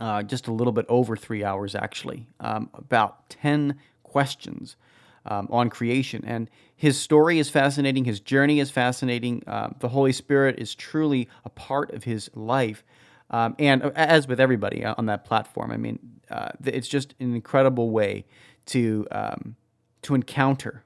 [0.00, 4.76] uh, just a little bit over three hours actually, um, about ten questions
[5.24, 8.04] um, on creation, and his story is fascinating.
[8.04, 9.42] His journey is fascinating.
[9.46, 12.84] Uh, the Holy Spirit is truly a part of his life.
[13.30, 15.98] Um, and as with everybody on that platform, I mean,
[16.30, 18.24] uh, it's just an incredible way
[18.66, 19.56] to um,
[20.02, 20.84] to encounter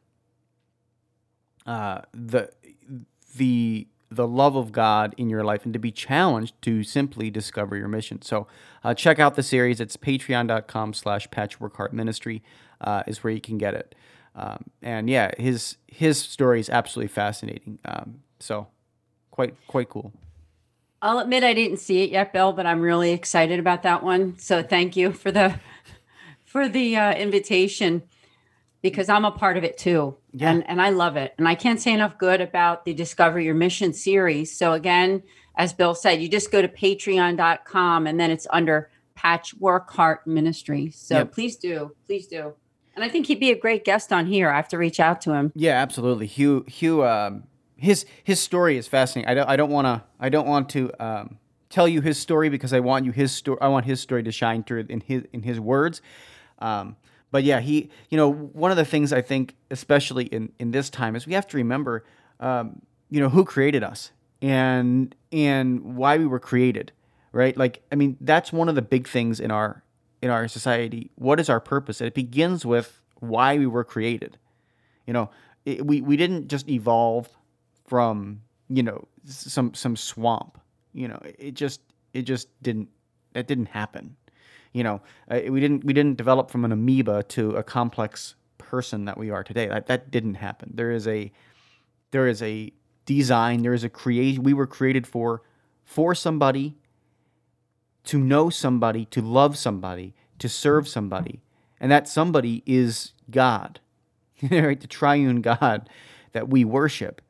[1.66, 2.50] uh, the
[3.36, 7.76] the the love of God in your life and to be challenged to simply discover
[7.76, 8.20] your mission.
[8.22, 8.48] So
[8.82, 9.80] uh, check out the series.
[9.80, 12.42] It's patreon.com slash patchworkheartministry ministry
[12.80, 13.94] uh, is where you can get it.
[14.34, 17.78] Um, and yeah, his his story is absolutely fascinating.
[17.84, 18.68] Um, so
[19.30, 20.12] quite quite cool.
[21.02, 24.38] I'll admit I didn't see it yet, Bill, but I'm really excited about that one.
[24.38, 25.58] So thank you for the
[26.44, 28.02] for the uh, invitation
[28.82, 30.16] because I'm a part of it too.
[30.32, 30.50] Yeah.
[30.50, 31.34] And, and I love it.
[31.38, 34.56] And I can't say enough good about the Discover Your Mission series.
[34.56, 35.22] So, again,
[35.56, 40.90] as Bill said, you just go to patreon.com and then it's under Patchwork Heart Ministry.
[40.90, 41.32] So, yep.
[41.32, 41.94] please do.
[42.06, 42.54] Please do.
[42.94, 44.50] And I think he'd be a great guest on here.
[44.50, 45.52] I have to reach out to him.
[45.54, 46.26] Yeah, absolutely.
[46.26, 47.44] Hugh, Hugh, um,
[47.76, 49.30] his his story is fascinating.
[49.30, 51.38] I don't, I don't want to, I don't want to um,
[51.70, 53.58] tell you his story because I want you his story.
[53.62, 56.02] I want his story to shine through in his in his words.
[56.58, 56.96] Um,
[57.30, 60.90] but yeah, he, you know, one of the things I think, especially in in this
[60.90, 62.04] time, is we have to remember,
[62.40, 64.10] um, you know, who created us
[64.42, 66.92] and and why we were created,
[67.32, 67.56] right?
[67.56, 69.82] Like, I mean, that's one of the big things in our
[70.22, 71.10] in our society.
[71.14, 72.00] What is our purpose?
[72.00, 74.38] And it begins with why we were created.
[75.06, 75.30] You know,
[75.64, 77.28] it, we we didn't just evolve
[77.86, 80.58] from you know some some swamp.
[80.92, 81.80] You know, it just
[82.12, 82.88] it just didn't
[83.34, 84.16] that didn't happen.
[84.72, 89.04] You know, uh, we didn't we didn't develop from an amoeba to a complex person
[89.06, 89.66] that we are today.
[89.66, 90.72] That that didn't happen.
[90.74, 91.32] There is a
[92.12, 92.72] there is a
[93.04, 93.62] design.
[93.62, 94.42] There is a creation.
[94.42, 95.42] We were created for
[95.84, 96.76] for somebody
[98.04, 101.40] to know somebody, to love somebody, to serve somebody,
[101.80, 103.80] and that somebody is God,
[104.50, 104.80] right?
[104.80, 105.88] The triune God
[106.32, 107.20] that we worship.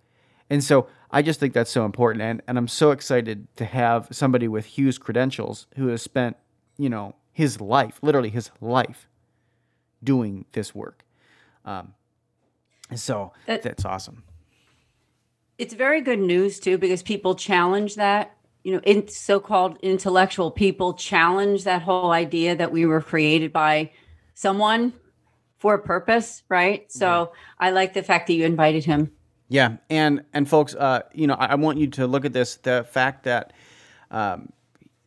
[0.48, 2.22] And so I just think that's so important.
[2.22, 6.36] And, and I'm so excited to have somebody with Hugh's credentials who has spent,
[6.76, 9.08] you know, his life, literally his life,
[10.04, 11.04] doing this work.
[11.64, 11.94] Um,
[12.94, 14.24] so that, that's awesome.
[15.56, 18.36] It's very good news, too, because people challenge that.
[18.62, 23.92] You know, in so-called intellectual people challenge that whole idea that we were created by
[24.34, 24.92] someone
[25.56, 26.92] for a purpose, right?
[26.92, 29.12] So I like the fact that you invited him.
[29.48, 32.56] Yeah, and and folks, uh, you know, I, I, want you to look at this:
[32.56, 33.54] the fact that
[34.10, 34.52] um,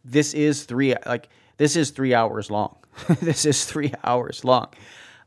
[0.03, 2.77] this is three, like this is three hours long.
[3.21, 4.67] this is three hours long,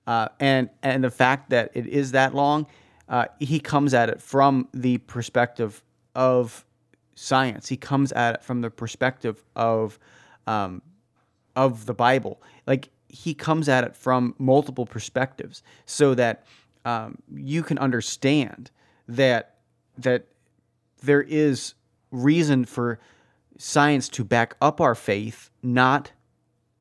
[0.06, 2.66] uh, and and the fact that it is that long,
[3.08, 5.82] uh, he comes at it from the perspective
[6.14, 6.64] of
[7.14, 7.68] science.
[7.68, 9.98] He comes at it from the perspective of
[10.46, 10.82] um,
[11.56, 12.40] of the Bible.
[12.66, 16.46] Like he comes at it from multiple perspectives, so that
[16.84, 18.70] um, you can understand
[19.08, 19.56] that
[19.98, 20.26] that
[21.02, 21.74] there is
[22.10, 22.98] reason for
[23.58, 26.12] science to back up our faith, not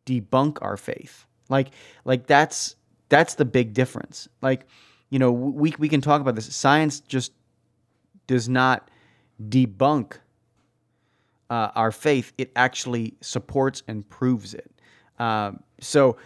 [0.06, 1.26] debunk our faith.
[1.50, 1.70] Like
[2.04, 2.76] like that's
[3.10, 4.28] that's the big difference.
[4.42, 4.68] Like
[5.10, 6.54] you know we we can talk about this.
[6.56, 7.32] Science just
[8.28, 8.90] does not
[9.50, 10.18] debunk
[11.50, 12.34] uh, our faith.
[12.38, 14.72] It actually supports and proves it.
[15.20, 16.18] Um, so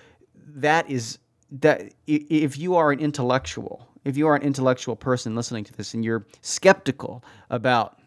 [0.55, 1.19] that is
[1.51, 5.93] that if you are an intellectual if you are an intellectual person listening to this
[5.93, 7.99] and you're skeptical about,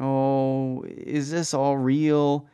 [0.00, 2.46] oh, is this all real?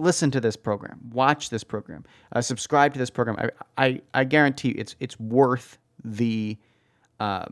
[0.00, 0.98] Listen to this program.
[1.12, 2.04] Watch this program.
[2.32, 3.36] Uh, subscribe to this program.
[3.76, 6.56] I, I, I guarantee you it's it's worth the
[7.18, 7.46] uh,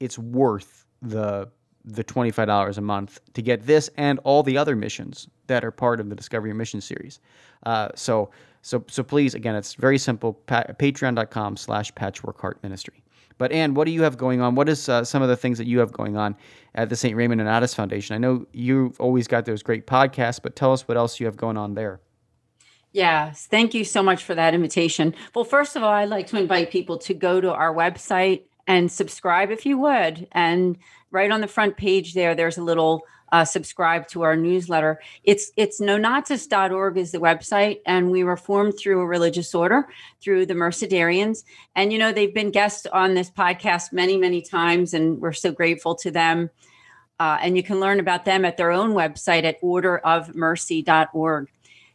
[0.00, 1.48] it's worth the
[1.84, 5.64] the twenty five dollars a month to get this and all the other missions that
[5.64, 7.20] are part of the Discovery Mission series.
[7.64, 8.30] Uh, so
[8.62, 10.34] so so please again, it's very simple.
[10.34, 13.03] Pa- Patreon.com slash Patchwork Heart Ministry.
[13.38, 14.54] But Anne, what do you have going on?
[14.54, 16.36] What is uh, some of the things that you have going on
[16.74, 17.16] at the St.
[17.16, 18.14] Raymond Nonnatus Foundation?
[18.14, 21.36] I know you've always got those great podcasts, but tell us what else you have
[21.36, 22.00] going on there.
[22.92, 25.14] Yes, thank you so much for that invitation.
[25.34, 28.90] Well, first of all, I'd like to invite people to go to our website and
[28.90, 30.28] subscribe if you would.
[30.30, 30.78] And
[31.10, 33.02] right on the front page there, there's a little
[33.34, 35.00] uh, subscribe to our newsletter.
[35.24, 39.88] It's it's nonnatus.org is the website, and we were formed through a religious order
[40.20, 41.42] through the Mercedarians.
[41.74, 45.50] And you know they've been guests on this podcast many many times, and we're so
[45.50, 46.48] grateful to them.
[47.18, 51.48] Uh, and you can learn about them at their own website at orderofmercy.org.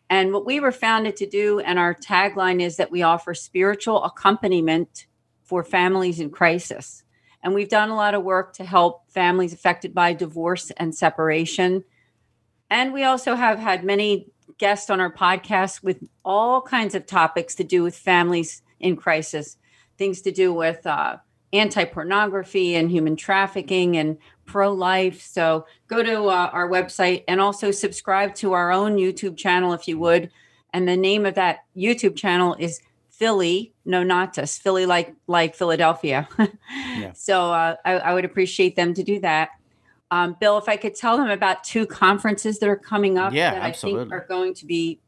[0.10, 4.04] And what we were founded to do, and our tagline is that we offer spiritual
[4.04, 5.06] accompaniment
[5.44, 7.06] for families in crisis.
[7.42, 11.84] And we've done a lot of work to help families affected by divorce and separation.
[12.70, 17.56] And we also have had many guests on our podcast with all kinds of topics
[17.56, 19.58] to do with families in crisis,
[19.98, 21.18] things to do with uh,
[21.54, 25.22] anti pornography and human trafficking and pro life.
[25.22, 29.88] So go to uh, our website and also subscribe to our own YouTube channel if
[29.88, 30.30] you would.
[30.74, 32.82] And the name of that YouTube channel is
[33.20, 36.28] Philly, no, not us, Philly, like like Philadelphia.
[36.98, 37.12] yeah.
[37.16, 39.50] So uh, I, I, would appreciate them to do that.
[40.10, 43.52] Um, Bill, if I could tell them about two conferences that are coming up yeah,
[43.52, 44.02] that absolutely.
[44.02, 45.02] I think are going to be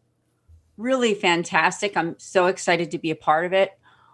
[0.76, 1.96] really fantastic.
[1.96, 3.72] I'm so excited to be a part of it.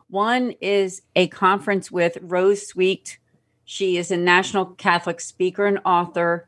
[0.09, 3.17] One is a conference with Rose Sweet.
[3.65, 6.47] She is a national Catholic speaker and author,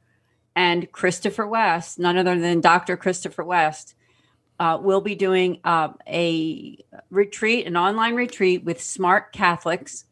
[0.56, 2.96] and Christopher West, none other than Dr.
[2.96, 3.96] Christopher West
[4.60, 6.78] uh, we'll be doing uh, a
[7.10, 10.06] retreat, an online retreat with smart Catholics.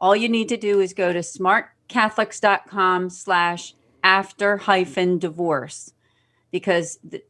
[0.00, 5.92] All you need to do is go to smartcatholics.com slash after hyphen divorce
[6.50, 7.22] because the,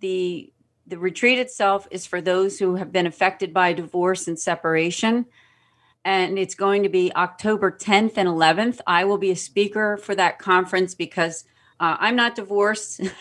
[0.00, 0.50] the
[0.86, 5.24] the retreat itself is for those who have been affected by divorce and separation
[6.04, 8.80] and it's going to be October 10th and 11th.
[8.86, 11.44] I will be a speaker for that conference because
[11.80, 13.00] uh, I'm not divorced.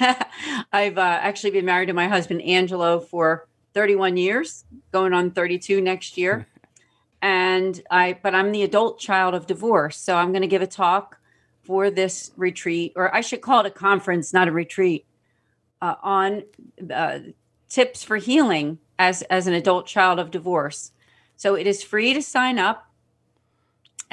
[0.72, 5.82] I've uh, actually been married to my husband Angelo for 31 years, going on 32
[5.82, 6.48] next year.
[7.22, 10.68] and I, but I'm the adult child of divorce, so I'm going to give a
[10.68, 11.18] talk
[11.64, 15.06] for this retreat, or I should call it a conference, not a retreat,
[15.82, 16.44] uh, on
[16.94, 17.20] uh,
[17.70, 20.92] tips for healing as as an adult child of divorce.
[21.36, 22.88] So it is free to sign up.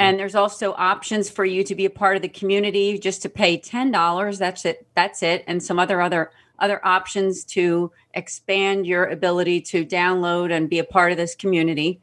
[0.00, 3.28] And there's also options for you to be a part of the community just to
[3.28, 4.38] pay $10.
[4.38, 4.86] That's it.
[4.94, 5.44] That's it.
[5.46, 10.84] And some other other other options to expand your ability to download and be a
[10.84, 12.00] part of this community.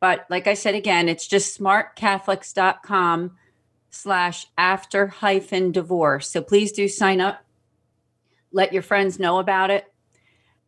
[0.00, 3.36] But like I said again, it's just smartcatholics.com
[3.90, 6.28] slash after hyphen divorce.
[6.28, 7.44] So please do sign up.
[8.50, 9.84] Let your friends know about it.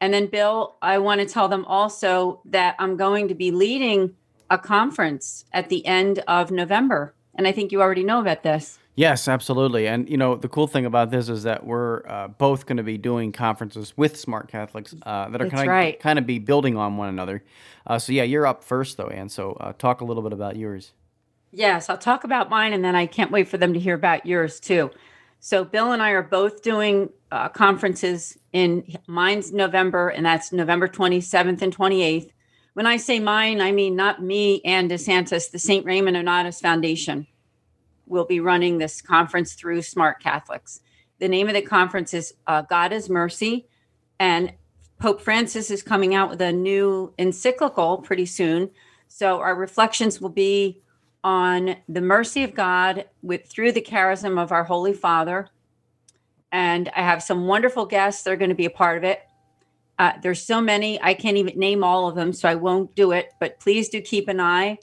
[0.00, 4.14] And then, Bill, I want to tell them also that I'm going to be leading
[4.50, 7.14] a conference at the end of November.
[7.34, 8.78] And I think you already know about this.
[8.96, 9.86] Yes, absolutely.
[9.86, 12.82] And, you know, the cool thing about this is that we're uh, both going to
[12.82, 15.98] be doing conferences with Smart Catholics uh, that are kind of right.
[16.00, 17.42] kind of be building on one another.
[17.86, 19.28] Uh, so, yeah, you're up first, though, Ann.
[19.28, 20.92] So, uh, talk a little bit about yours.
[21.52, 24.26] Yes, I'll talk about mine and then I can't wait for them to hear about
[24.26, 24.90] yours too.
[25.38, 30.88] So, Bill and I are both doing uh, conferences in mine's November, and that's November
[30.88, 32.30] 27th and 28th.
[32.74, 35.84] When I say mine, I mean not me Ann DeSantis, the St.
[35.84, 37.26] Raymond Nonnatus Foundation
[38.06, 40.80] will be running this conference through Smart Catholics.
[41.18, 43.68] The name of the conference is uh, God is Mercy,
[44.18, 44.52] and
[44.98, 48.70] Pope Francis is coming out with a new encyclical pretty soon.
[49.08, 50.82] So our reflections will be
[51.24, 55.48] on the mercy of God with through the charism of our Holy Father.
[56.52, 59.20] And I have some wonderful guests that are going to be a part of it.
[60.00, 63.12] Uh, there's so many, I can't even name all of them, so I won't do
[63.12, 63.34] it.
[63.38, 64.78] But please do keep an eye,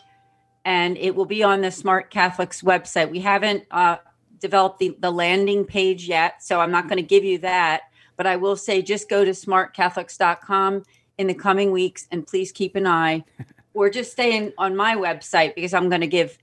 [0.64, 3.10] and it will be on the Smart Catholics website.
[3.10, 3.98] We haven't uh,
[4.40, 7.82] developed the, the landing page yet, so I'm not going to give you that.
[8.16, 10.84] But I will say just go to smartcatholics.com
[11.18, 13.24] in the coming weeks and please keep an eye
[13.74, 16.38] or just stay in, on my website because I'm going to give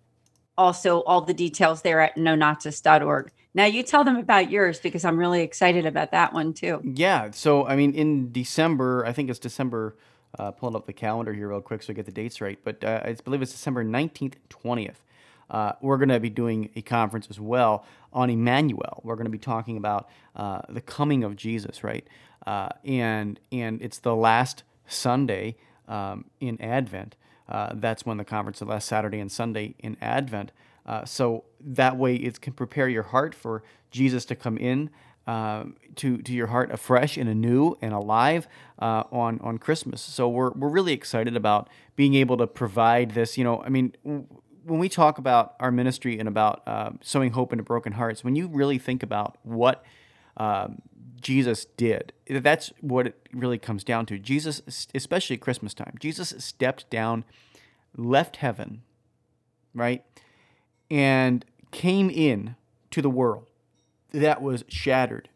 [0.59, 3.31] also all the details there at nonnatus.org.
[3.55, 6.81] Now you tell them about yours because I'm really excited about that one too.
[6.85, 7.31] Yeah.
[7.31, 9.97] So, I mean, in December, I think it's December,
[10.39, 12.83] uh, pulling up the calendar here real quick so I get the dates right, but
[12.83, 14.97] uh, I believe it's December 19th, 20th.
[15.49, 19.01] Uh, we're going to be doing a conference as well on Emmanuel.
[19.05, 22.07] We're going to be talking about uh, the coming of Jesus, right?
[22.47, 27.17] Uh, and and it's the last Sunday um, in Advent.
[27.49, 30.51] Uh, that's when the conference, the last Saturday and Sunday in Advent.
[30.87, 34.91] Uh, so that way it can prepare your heart for Jesus to come in
[35.27, 38.47] um, to to your heart afresh and anew and alive
[38.79, 40.01] uh, on on Christmas.
[40.01, 43.39] So we're we're really excited about being able to provide this.
[43.39, 43.95] You know, I mean.
[44.67, 48.35] When we talk about our ministry and about uh, sowing hope into broken hearts, when
[48.35, 49.85] you really think about what
[50.39, 50.81] um,
[51.21, 54.19] Jesus did, that's what it really comes down to.
[54.19, 54.63] Jesus,
[54.95, 57.25] especially Christmas time, Jesus stepped down,
[57.95, 58.81] left heaven,
[59.75, 60.03] right,
[60.91, 62.57] and came in
[62.91, 63.47] to the world
[64.13, 65.29] that was shattered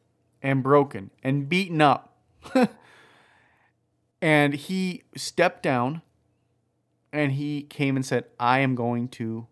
[0.42, 2.16] and broken and beaten up.
[4.22, 6.02] and he stepped down
[7.12, 9.46] and he came and said, "I am going to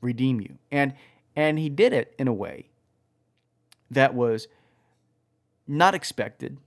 [0.00, 0.94] redeem you." And
[1.34, 2.70] and he did it in a way
[3.90, 4.48] that was
[5.66, 6.58] not expected,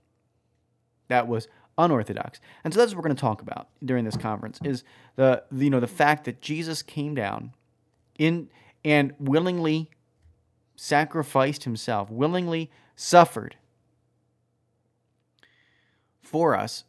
[1.08, 2.40] that was unorthodox.
[2.62, 4.84] And so that's what we're going to talk about during this conference is
[5.16, 7.52] the you know the fact that Jesus came down
[8.20, 8.50] in
[8.84, 9.90] and willingly
[10.76, 13.56] sacrificed himself, willingly suffered
[16.20, 16.84] for us.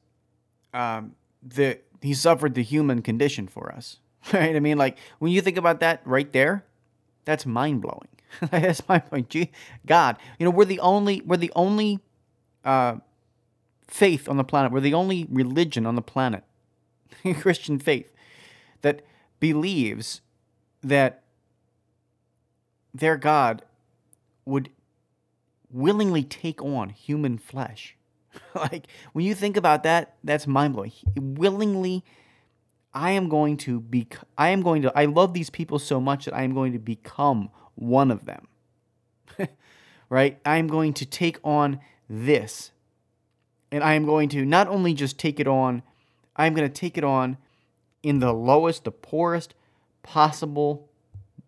[0.74, 4.00] Um, the he suffered the human condition for us,
[4.34, 4.56] right?
[4.56, 6.66] I mean, like when you think about that right there,
[7.26, 8.10] that's mind blowing.
[8.52, 9.26] that's mind blowing.
[9.30, 9.52] Gee,
[9.86, 12.00] God, you know, we're the only we're the only
[12.66, 12.98] uh,
[13.88, 14.72] faith on the planet.
[14.72, 16.44] We're the only religion on the planet,
[17.40, 18.14] Christian faith,
[18.82, 19.02] that
[19.40, 20.22] believes
[20.84, 21.24] that
[22.94, 23.64] their God
[24.46, 24.70] would
[25.70, 27.96] willingly take on human flesh.
[28.56, 30.92] like when you think about that, that's mind blowing.
[31.16, 32.04] Willingly,
[32.94, 34.08] I am going to be.
[34.38, 34.98] I am going to.
[34.98, 38.48] I love these people so much that I am going to become one of them.
[40.10, 40.40] right?
[40.46, 41.80] I am going to take on
[42.10, 42.72] this,
[43.72, 45.84] and I am going to not only just take it on.
[46.36, 47.38] I am going to take it on
[48.04, 49.54] in the lowest, the poorest
[50.04, 50.90] possible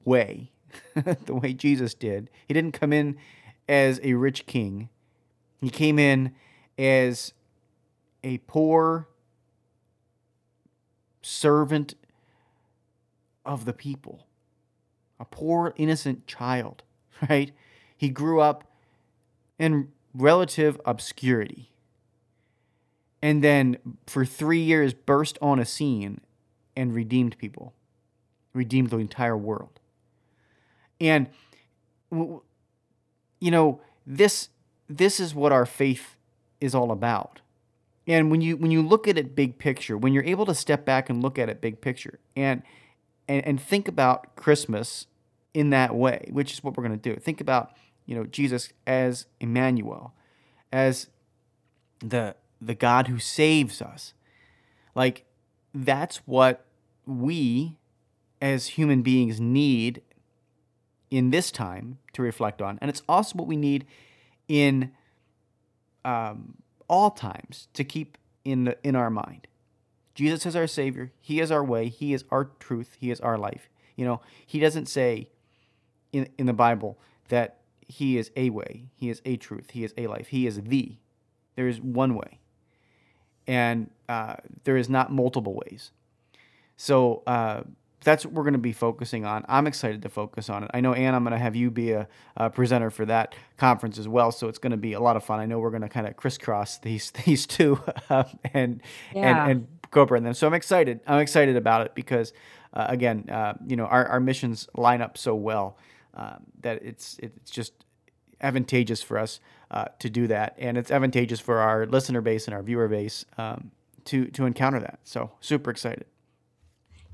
[0.03, 0.51] way,
[0.93, 2.29] the way Jesus did.
[2.47, 3.17] He didn't come in
[3.67, 4.89] as a rich king.
[5.61, 6.33] He came in
[6.77, 7.33] as
[8.23, 9.07] a poor
[11.21, 11.95] servant
[13.45, 14.27] of the people,
[15.19, 16.83] a poor, innocent child,
[17.29, 17.51] right?
[17.95, 18.65] He grew up
[19.57, 21.71] in relative obscurity.
[23.21, 26.19] And then for three years burst on a scene
[26.75, 27.73] and redeemed people,
[28.53, 29.79] redeemed the entire world.
[31.01, 31.27] And,
[32.11, 32.41] you
[33.41, 34.49] know, this,
[34.87, 36.15] this is what our faith
[36.61, 37.41] is all about.
[38.07, 40.85] And when you when you look at it big picture, when you're able to step
[40.85, 42.61] back and look at it big picture and
[43.27, 45.07] and, and think about Christmas
[45.53, 47.17] in that way, which is what we're going to do.
[47.19, 47.71] Think about,
[48.05, 50.13] you know, Jesus as Emmanuel,
[50.71, 51.07] as
[51.99, 54.13] the the God who saves us.
[54.95, 55.25] Like
[55.73, 56.65] that's what
[57.05, 57.77] we
[58.43, 60.01] as human beings need
[61.09, 62.77] in this time to reflect on.
[62.81, 63.85] And it's also what we need
[64.49, 64.91] in
[66.03, 66.55] um,
[66.89, 69.47] all times to keep in the, in our mind.
[70.13, 71.13] Jesus is our savior.
[71.21, 71.87] He is our way.
[71.87, 72.97] He is our truth.
[72.99, 73.69] He is our life.
[73.95, 75.29] You know, he doesn't say
[76.11, 79.93] in in the Bible that he is a way, he is a truth, he is
[79.97, 80.27] a life.
[80.27, 80.97] He is the.
[81.55, 82.39] There is one way.
[83.47, 84.35] And uh,
[84.65, 85.91] there is not multiple ways.
[86.75, 87.63] So uh,
[88.03, 89.45] that's what we're going to be focusing on.
[89.47, 90.71] I'm excited to focus on it.
[90.73, 93.97] I know, Ann, I'm going to have you be a, a presenter for that conference
[93.97, 94.31] as well.
[94.31, 95.39] So it's going to be a lot of fun.
[95.39, 97.79] I know we're going to kind of crisscross these these two
[98.09, 98.23] uh,
[98.53, 98.81] and,
[99.13, 99.45] Yeah.
[99.45, 100.33] and and go brand them.
[100.33, 100.99] So I'm excited.
[101.07, 102.33] I'm excited about it because,
[102.73, 105.77] uh, again, uh, you know, our, our missions line up so well
[106.15, 107.73] um, that it's it's just
[108.41, 109.39] advantageous for us
[109.71, 113.25] uh, to do that, and it's advantageous for our listener base and our viewer base
[113.37, 113.71] um,
[114.05, 114.99] to to encounter that.
[115.03, 116.05] So super excited.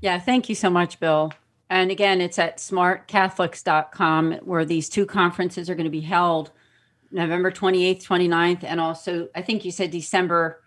[0.00, 1.32] Yeah, thank you so much, Bill.
[1.68, 6.50] And again, it's at smartcatholics.com where these two conferences are going to be held
[7.12, 10.62] November 28th, 29th, and also, I think you said December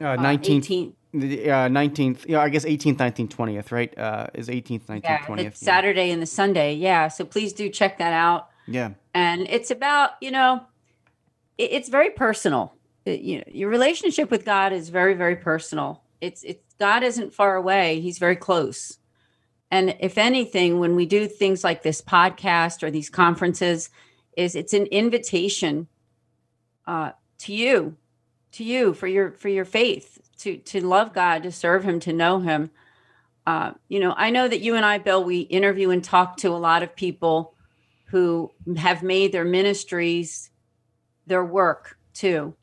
[0.00, 1.70] Uh, uh, Nineteenth, 18th.
[1.72, 2.24] nineteenth.
[2.28, 3.72] yeah, I guess eighteenth, nineteenth, twentieth.
[3.72, 3.96] Right?
[3.98, 5.46] Uh, is eighteenth, nineteenth, Yeah, twentieth?
[5.54, 6.74] it's Saturday and the Sunday.
[6.74, 7.08] Yeah.
[7.08, 8.48] So please do check that out.
[8.68, 8.90] Yeah.
[9.14, 10.62] And it's about, you know,
[11.56, 12.74] it, it's very personal.
[13.04, 16.02] It- you know, your relationship with God is very, very personal.
[16.20, 18.00] It's, it's, God isn't far away.
[18.00, 18.98] He's very close.
[19.70, 23.90] And if anything, when we do things like this podcast or these conferences,
[24.36, 25.88] is it's an invitation
[26.86, 27.96] uh, to you,
[28.52, 32.12] to you for your for your faith, to to love God, to serve Him, to
[32.12, 32.70] know Him.
[33.46, 36.48] Uh, you know, I know that you and I, Bill, we interview and talk to
[36.48, 37.54] a lot of people
[38.06, 40.50] who have made their ministries
[41.26, 42.54] their work too.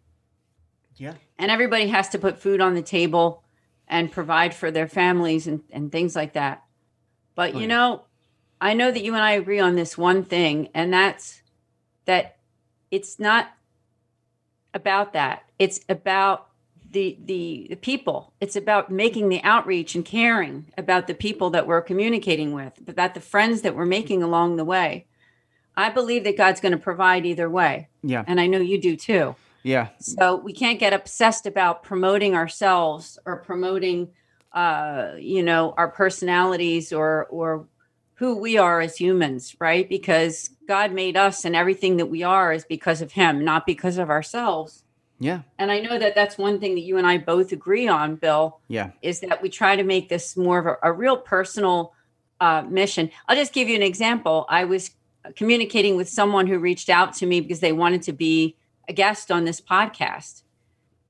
[0.96, 1.14] Yeah.
[1.38, 3.44] And everybody has to put food on the table
[3.88, 6.64] and provide for their families and, and things like that.
[7.36, 8.04] But Oh, you know,
[8.62, 11.42] I know that you and I agree on this one thing, and that's
[12.06, 12.38] that
[12.92, 13.52] it's not
[14.74, 15.44] about that.
[15.60, 16.48] It's about
[16.92, 18.34] the the the people.
[18.40, 23.14] It's about making the outreach and caring about the people that we're communicating with, about
[23.14, 25.06] the friends that we're making along the way.
[25.78, 28.24] I believe that God's going to provide either way, Yeah.
[28.28, 29.36] and I know you do too.
[29.66, 29.88] Yeah.
[29.98, 34.10] So we can't get obsessed about promoting ourselves or promoting,
[34.54, 37.68] uh, you know, our personalities or or
[38.14, 39.90] who we are as humans, right?
[39.90, 43.98] Because God made us, and everything that we are is because of Him, not because
[43.98, 44.84] of ourselves.
[45.20, 45.42] Yeah.
[45.58, 48.60] And I know that that's one thing that you and I both agree on, Bill,
[48.68, 48.92] Yeah.
[49.02, 51.94] is that we try to make this more of a, a real personal
[52.40, 53.10] uh, mission.
[53.28, 54.46] I'll just give you an example.
[54.48, 54.92] I was
[55.36, 58.56] communicating with someone who reached out to me because they wanted to be
[58.88, 60.44] a guest on this podcast.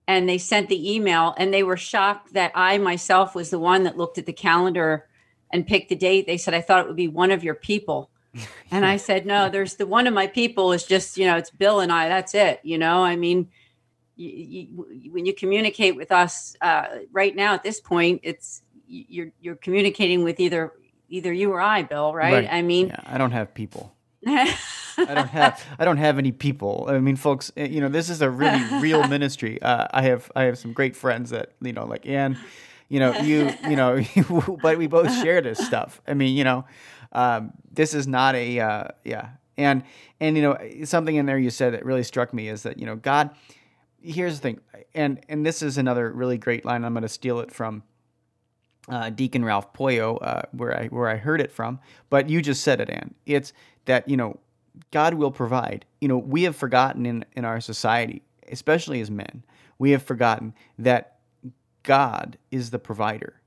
[0.08, 3.84] And they sent the email and they were shocked that I myself was the one
[3.84, 5.08] that looked at the calendar
[5.52, 6.28] and picked the date.
[6.28, 8.12] They said, I thought it would be one of your people.
[8.72, 11.50] and I said, no, there's the one of my people is just, you know, it's
[11.50, 12.08] Bill and I.
[12.08, 12.60] That's it.
[12.64, 13.50] You know, I mean,
[14.16, 19.32] you, you, when you communicate with us uh, right now at this point, it's you're
[19.42, 20.74] you're communicating with either
[21.10, 22.34] either you or I, Bill, right?
[22.34, 22.48] Right.
[22.52, 23.00] I mean, Yeah.
[23.06, 23.96] I don't have people.
[24.98, 26.86] I don't have I don't have any people.
[26.88, 29.62] I mean, folks, eh, you know, this is a really real ministry.
[29.62, 32.38] Uh, I have I have some great friends that you know, like Ann,
[32.90, 34.04] you know, you you know,
[34.62, 36.02] but we both share this stuff.
[36.08, 36.66] I mean, you know,
[37.12, 39.84] um, this is not a uh, yeah, and
[40.20, 42.86] and you know, something in there you said that really struck me is that you
[42.86, 43.32] know, God.
[44.08, 44.60] Here's the thing,
[44.94, 46.86] and and this is another really great line.
[46.86, 47.82] I'm going to steal it from
[48.90, 51.80] uh, Deacon Ralph Poyo, uh, where I where I heard it from.
[52.10, 53.16] But you just said it, Ann.
[53.26, 53.54] It's
[53.86, 54.40] that you know
[54.92, 55.86] God will provide.
[56.02, 58.22] You know we have forgotten in in our society,
[58.52, 59.44] especially as men,
[59.78, 61.18] we have forgotten that
[61.84, 63.42] God is the provider.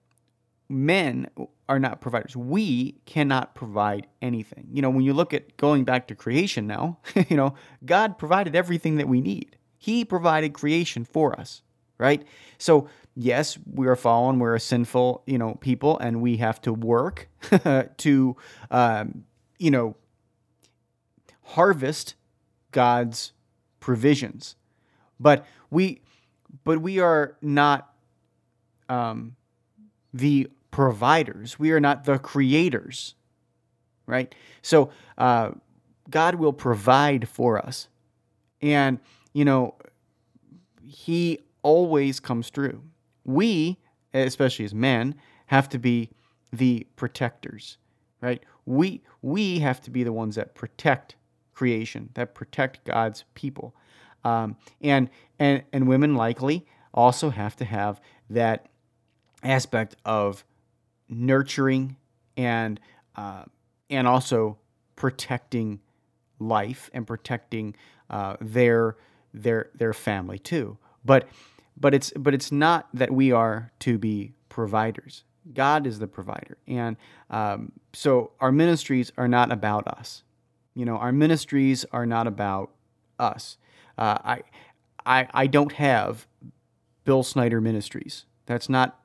[0.68, 1.28] Men
[1.68, 2.36] are not providers.
[2.36, 4.68] We cannot provide anything.
[4.72, 6.98] You know when you look at going back to creation now,
[7.28, 7.54] you know
[7.84, 9.56] God provided everything that we need.
[9.78, 11.62] He provided creation for us.
[11.98, 12.26] right?
[12.58, 16.72] So yes, we are fallen, we're a sinful, you know, people, and we have to
[16.72, 17.28] work
[17.98, 18.36] to,
[18.70, 19.24] um,
[19.58, 19.96] you know,
[21.48, 22.14] harvest
[22.72, 23.32] God's
[23.80, 24.54] provisions.
[25.18, 26.02] But we,
[26.64, 27.92] but we are not
[28.88, 29.36] um,
[30.12, 31.58] the providers.
[31.58, 33.14] We are not the creators,
[34.06, 34.34] right?
[34.62, 35.52] So uh,
[36.10, 37.88] God will provide for us,
[38.60, 38.98] and
[39.32, 39.74] you know,
[40.82, 42.82] He always comes through.
[43.24, 43.78] We,
[44.12, 45.14] especially as men,
[45.46, 46.10] have to be
[46.52, 47.78] the protectors,
[48.20, 48.42] right?
[48.66, 51.16] We we have to be the ones that protect
[51.58, 53.74] creation, that protect God's people,
[54.22, 58.00] um, and and and women likely also have to have
[58.30, 58.66] that
[59.42, 60.44] aspect of
[61.08, 61.96] nurturing
[62.36, 62.78] and
[63.16, 63.42] uh,
[63.90, 64.56] and also
[64.94, 65.80] protecting
[66.38, 67.74] life and protecting
[68.08, 68.96] uh, their
[69.34, 70.78] their their family too.
[71.04, 71.26] But
[71.76, 75.24] but it's but it's not that we are to be providers.
[75.52, 76.96] God is the provider, and
[77.30, 80.22] um, so our ministries are not about us.
[80.78, 82.70] You know, our ministries are not about
[83.18, 83.58] us.
[83.98, 84.42] Uh, I,
[85.04, 86.28] I I don't have
[87.04, 88.26] Bill Snyder Ministries.
[88.46, 89.00] That's not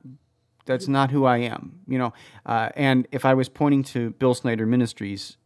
[0.66, 2.12] that's not who I am, you know.
[2.46, 5.36] Uh, and if I was pointing to Bill Snyder Ministries,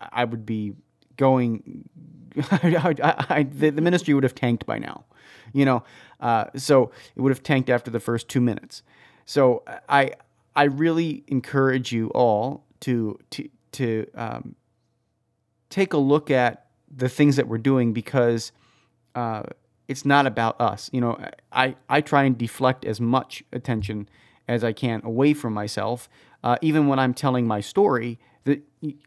[0.00, 0.74] I would be
[1.16, 1.88] going.
[2.52, 5.06] I, I, I, the, ministry would have tanked by now,
[5.52, 5.82] you know.
[6.20, 8.84] Uh, so it would have tanked after the first two minutes.
[9.26, 10.12] So I
[10.54, 14.54] I really encourage you all to to to um,
[15.70, 18.52] take a look at the things that we're doing because.
[19.14, 19.42] Uh,
[19.88, 20.90] it's not about us.
[20.92, 21.18] You know,
[21.50, 24.06] I, I try and deflect as much attention
[24.46, 26.08] as I can away from myself.
[26.44, 28.62] Uh, even when I'm telling my story, that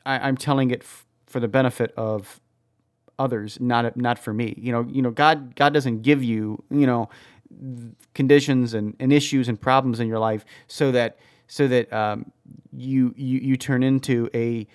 [0.05, 2.41] I, am telling it f- for the benefit of
[3.17, 4.55] others, not not for me.
[4.57, 7.09] You know, you know, God God doesn't give you you know
[8.13, 12.31] conditions and, and issues and problems in your life so that so that um,
[12.71, 14.67] you, you you turn into a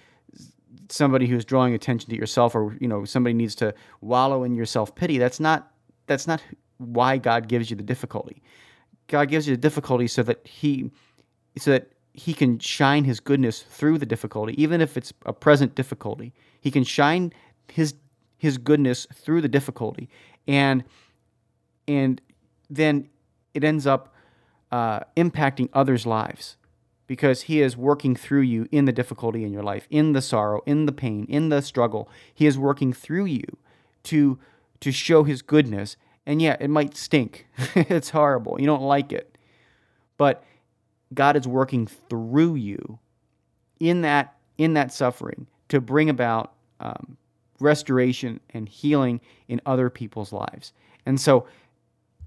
[0.89, 4.66] somebody who's drawing attention to yourself or you know somebody needs to wallow in your
[4.66, 5.18] self pity.
[5.18, 5.70] That's not
[6.07, 6.43] that's not
[6.78, 8.43] why God gives you the difficulty.
[9.09, 10.91] God gives you the difficulty so that he
[11.59, 15.74] so that he can shine his goodness through the difficulty, even if it's a present
[15.74, 16.32] difficulty.
[16.61, 17.32] He can shine
[17.70, 17.95] his
[18.39, 20.09] his goodness through the difficulty,
[20.47, 20.84] and
[21.89, 22.20] and
[22.68, 23.09] then
[23.55, 24.14] it ends up
[24.72, 26.57] uh, impacting others' lives
[27.07, 30.62] because he is working through you in the difficulty in your life, in the sorrow,
[30.66, 32.09] in the pain, in the struggle.
[32.34, 33.59] He is working through you
[34.04, 34.38] to
[34.80, 35.96] to show his goodness
[36.26, 37.46] and yeah, it might stink.
[37.74, 38.61] it's horrible.
[38.61, 39.38] You don't like it.
[40.18, 40.42] But
[41.14, 42.98] God is working through you
[43.78, 47.16] in that in that suffering to bring about um,
[47.61, 50.72] restoration and healing in other people's lives.
[51.04, 51.46] And so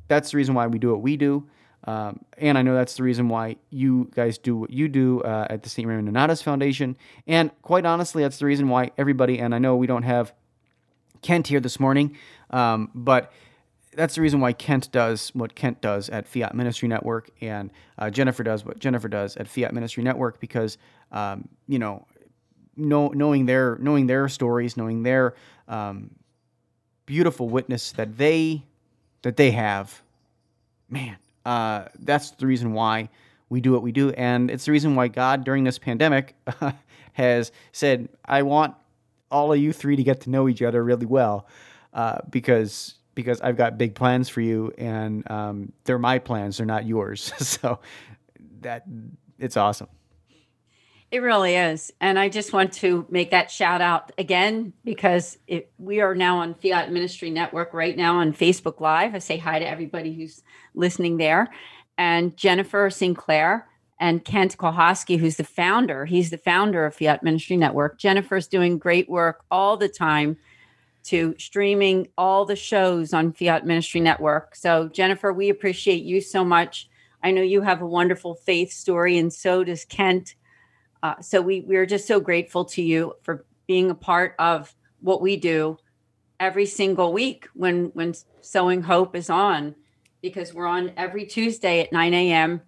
[0.07, 1.47] that's the reason why we do what we do.
[1.85, 5.47] Um, and I know that's the reason why you guys do what you do uh,
[5.49, 5.87] at the St.
[5.87, 6.97] Raymond Nonnatus Foundation.
[7.25, 10.33] And quite honestly, that's the reason why everybody, and I know we don't have
[11.21, 12.17] Kent here this morning,
[12.49, 13.31] um, but
[13.95, 18.09] that's the reason why Kent does what Kent does at Fiat Ministry Network, and uh,
[18.09, 20.77] Jennifer does what Jennifer does at Fiat Ministry Network, because
[21.11, 22.05] um, you know,
[22.75, 25.35] know, knowing their knowing their stories, knowing their
[25.67, 26.11] um,
[27.05, 28.63] beautiful witness that they
[29.23, 30.01] that they have,
[30.89, 33.09] man, uh, that's the reason why
[33.49, 36.35] we do what we do, and it's the reason why God during this pandemic
[37.13, 38.75] has said, "I want
[39.31, 41.47] all of you three to get to know each other really well,"
[41.93, 46.65] uh, because because I've got big plans for you, and um, they're my plans; they're
[46.65, 47.33] not yours.
[47.39, 47.79] so
[48.61, 48.85] that
[49.39, 49.87] it's awesome.
[51.11, 55.71] It really is, and I just want to make that shout out again because it,
[55.79, 59.15] we are now on Fiat Ministry Network right now on Facebook Live.
[59.15, 60.43] I say hi to everybody who's
[60.75, 61.49] listening there,
[61.97, 63.67] and Jennifer Sinclair
[63.99, 66.05] and Kent Kohoski, who's the founder.
[66.05, 67.97] He's the founder of Fiat Ministry Network.
[67.97, 70.37] Jennifer's doing great work all the time
[71.05, 74.55] to streaming all the shows on Fiat Ministry Network.
[74.55, 76.87] So, Jennifer, we appreciate you so much.
[77.23, 80.35] I know you have a wonderful faith story, and so does Kent.
[81.01, 84.75] Uh, so, we, we are just so grateful to you for being a part of
[85.01, 85.77] what we do
[86.39, 89.75] every single week when, when Sowing Hope is on,
[90.21, 92.61] because we're on every Tuesday at 9 a.m.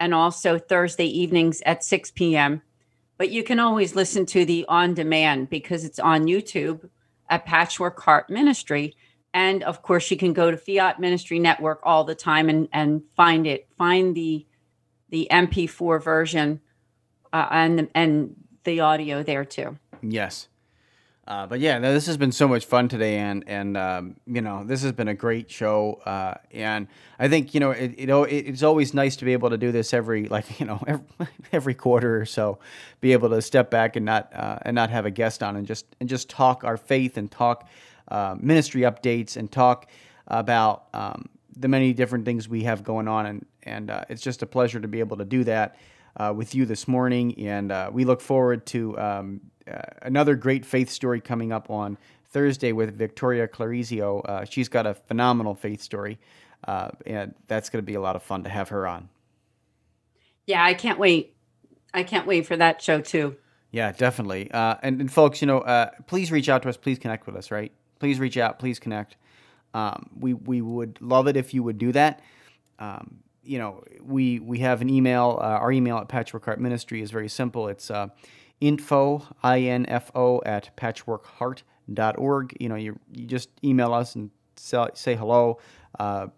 [0.00, 2.62] and also Thursday evenings at 6 p.m.
[3.16, 6.88] But you can always listen to the on demand because it's on YouTube
[7.30, 8.96] at Patchwork Heart Ministry.
[9.32, 13.02] And of course, you can go to Fiat Ministry Network all the time and, and
[13.16, 14.46] find it, find the
[15.10, 16.60] the MP4 version
[17.34, 19.76] uh, and and the audio there too.
[20.00, 20.48] Yes.
[21.26, 24.62] Uh, but yeah, this has been so much fun today, and and um, you know
[24.62, 26.86] this has been a great show, uh, and
[27.18, 29.94] I think you know it, it it's always nice to be able to do this
[29.94, 31.06] every like you know every,
[31.52, 32.58] every quarter or so,
[33.00, 35.66] be able to step back and not uh, and not have a guest on and
[35.66, 37.68] just and just talk our faith and talk
[38.08, 39.88] uh, ministry updates and talk
[40.28, 41.26] about um,
[41.56, 44.78] the many different things we have going on, and and uh, it's just a pleasure
[44.78, 45.74] to be able to do that
[46.16, 48.98] uh, with you this morning, and we look forward to.
[48.98, 49.40] Um,
[49.70, 51.96] uh, another great faith story coming up on
[52.30, 54.22] Thursday with Victoria Clarizio.
[54.24, 56.18] Uh, she's got a phenomenal faith story,
[56.66, 59.08] uh, and that's going to be a lot of fun to have her on.
[60.46, 61.34] Yeah, I can't wait.
[61.94, 63.36] I can't wait for that show too.
[63.70, 64.50] Yeah, definitely.
[64.50, 66.76] Uh, and, and, folks, you know, uh, please reach out to us.
[66.76, 67.50] Please connect with us.
[67.50, 67.72] Right?
[67.98, 68.58] Please reach out.
[68.58, 69.16] Please connect.
[69.72, 72.20] Um, we we would love it if you would do that.
[72.78, 75.38] Um, you know, we we have an email.
[75.40, 77.68] Uh, our email at Patchwork Heart Ministry is very simple.
[77.68, 77.90] It's
[78.60, 82.56] info, I-N-F-O, at patchworkheart.org.
[82.60, 85.58] You know, you, you just email us and say, say hello.
[85.98, 86.28] Uh,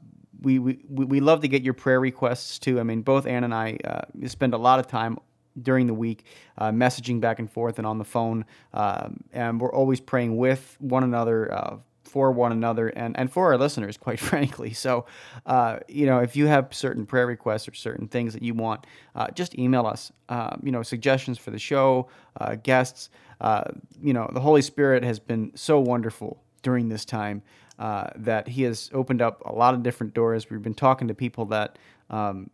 [0.43, 2.79] we, we, we love to get your prayer requests too.
[2.79, 5.19] I mean, both Ann and I uh, spend a lot of time
[5.63, 6.25] during the week,
[6.59, 8.45] uh, messaging back and forth and on the phone.
[8.75, 11.77] Um, and we're always praying with one another uh,
[12.07, 14.73] for one another and, and for our listeners, quite frankly.
[14.73, 15.07] So,
[15.45, 18.87] uh, you know, if you have certain prayer requests or certain things that you want,
[19.15, 20.13] uh, just email us.
[20.29, 22.09] Uh, you know, suggestions for the show,
[22.41, 23.11] uh, guests.
[23.41, 23.65] Uh,
[24.01, 27.43] you know, the Holy Spirit has been so wonderful during this time
[27.79, 30.49] uh, that He has opened up a lot of different doors.
[30.49, 31.79] We've been talking to people that
[32.09, 32.51] um,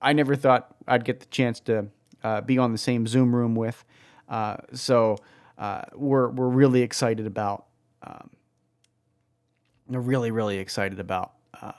[0.00, 1.86] I never thought I'd get the chance to
[2.46, 3.84] be on the same Zoom room with.
[4.72, 5.16] so
[5.94, 7.66] we're we're really excited about.
[8.04, 8.30] Um,
[9.88, 11.72] really, really excited about, uh,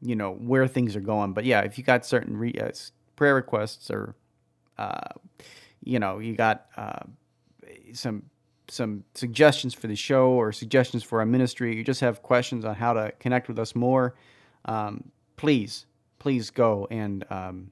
[0.00, 1.32] you know, where things are going.
[1.32, 2.70] But yeah, if you got certain re- uh,
[3.16, 4.14] prayer requests or,
[4.78, 5.10] uh,
[5.82, 7.00] you know, you got uh,
[7.92, 8.24] some
[8.68, 12.74] some suggestions for the show or suggestions for our ministry, you just have questions on
[12.74, 14.14] how to connect with us more,
[14.64, 15.04] um,
[15.36, 15.86] please,
[16.18, 17.70] please go and um,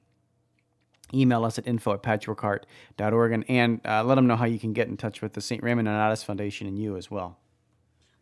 [1.13, 4.73] email us at info at patchworkheart.org and, and uh, let them know how you can
[4.73, 5.63] get in touch with the St.
[5.63, 7.37] Raymond Nonnatus Foundation and you as well.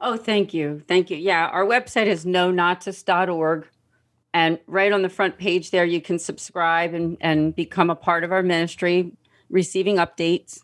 [0.03, 0.81] Oh, thank you.
[0.87, 1.17] Thank you.
[1.17, 3.67] Yeah, our website is nonnatus.org.
[4.33, 8.23] And right on the front page there, you can subscribe and, and become a part
[8.23, 9.11] of our ministry,
[9.49, 10.59] receiving updates.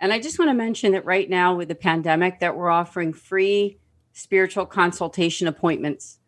[0.00, 3.12] And I just want to mention that right now with the pandemic that we're offering
[3.12, 3.78] free
[4.12, 6.18] spiritual consultation appointments.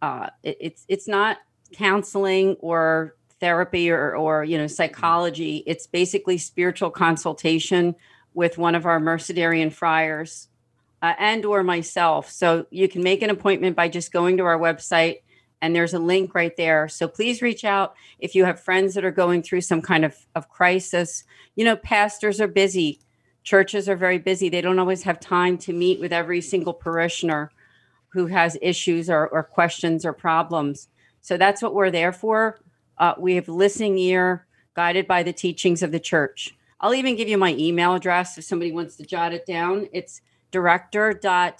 [0.00, 1.38] Uh, it, it's it's not
[1.72, 5.64] counseling or therapy or, or you know psychology.
[5.66, 7.96] It's basically spiritual consultation
[8.34, 10.48] with one of our Mercedarian friars
[11.06, 12.30] uh, and or myself.
[12.30, 15.18] So you can make an appointment by just going to our website
[15.62, 16.88] and there's a link right there.
[16.88, 20.16] So please reach out if you have friends that are going through some kind of,
[20.34, 21.22] of crisis.
[21.54, 23.00] You know, pastors are busy,
[23.44, 24.48] churches are very busy.
[24.48, 27.52] They don't always have time to meet with every single parishioner
[28.08, 30.88] who has issues or, or questions or problems.
[31.20, 32.58] So that's what we're there for.
[32.98, 36.54] Uh, we have listening ear guided by the teachings of the church.
[36.80, 39.88] I'll even give you my email address if somebody wants to jot it down.
[39.92, 40.20] It's
[40.56, 41.52] director.srnf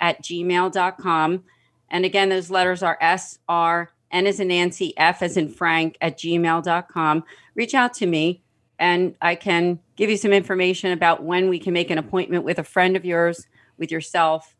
[0.00, 1.44] at gmail.com.
[1.90, 6.16] And again, those letters are SR, N as in Nancy, F as in Frank at
[6.16, 7.24] gmail.com.
[7.54, 8.42] Reach out to me
[8.78, 12.58] and I can give you some information about when we can make an appointment with
[12.58, 14.56] a friend of yours, with yourself,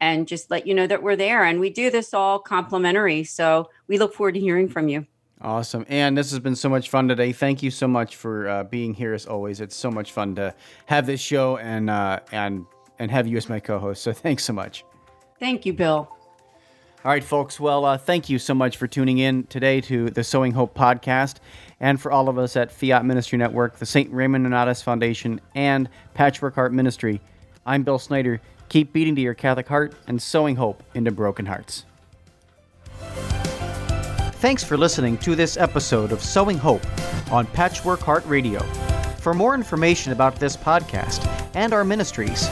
[0.00, 1.42] and just let you know that we're there.
[1.42, 3.24] And we do this all complimentary.
[3.24, 5.06] So we look forward to hearing from you.
[5.42, 5.86] Awesome.
[5.88, 7.32] And this has been so much fun today.
[7.32, 9.60] Thank you so much for uh, being here as always.
[9.60, 10.54] It's so much fun to
[10.86, 12.66] have this show and uh, and
[12.98, 14.02] and have you as my co-host.
[14.02, 14.84] So thanks so much.
[15.38, 16.14] Thank you, Bill.
[17.02, 17.58] All right, folks.
[17.58, 21.36] Well, uh, thank you so much for tuning in today to the Sowing Hope podcast,
[21.80, 24.12] and for all of us at Fiat Ministry Network, the St.
[24.12, 27.22] Raymond Nonnatus Foundation, and Patchwork Heart Ministry.
[27.64, 28.42] I'm Bill Snyder.
[28.68, 31.86] Keep beating to your Catholic heart and sowing hope into broken hearts.
[34.40, 36.80] Thanks for listening to this episode of Sowing Hope
[37.30, 38.60] on Patchwork Heart Radio.
[39.18, 42.48] For more information about this podcast and our ministries,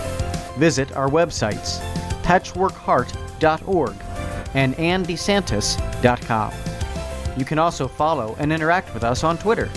[0.59, 1.81] visit our websites
[2.23, 3.95] patchworkheart.org
[4.53, 6.53] and andesantis.com.
[7.39, 9.71] You can also follow and interact with us on Twitter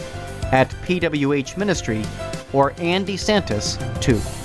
[0.51, 2.03] at PWH Ministry
[2.51, 4.40] or Andy Santis 2.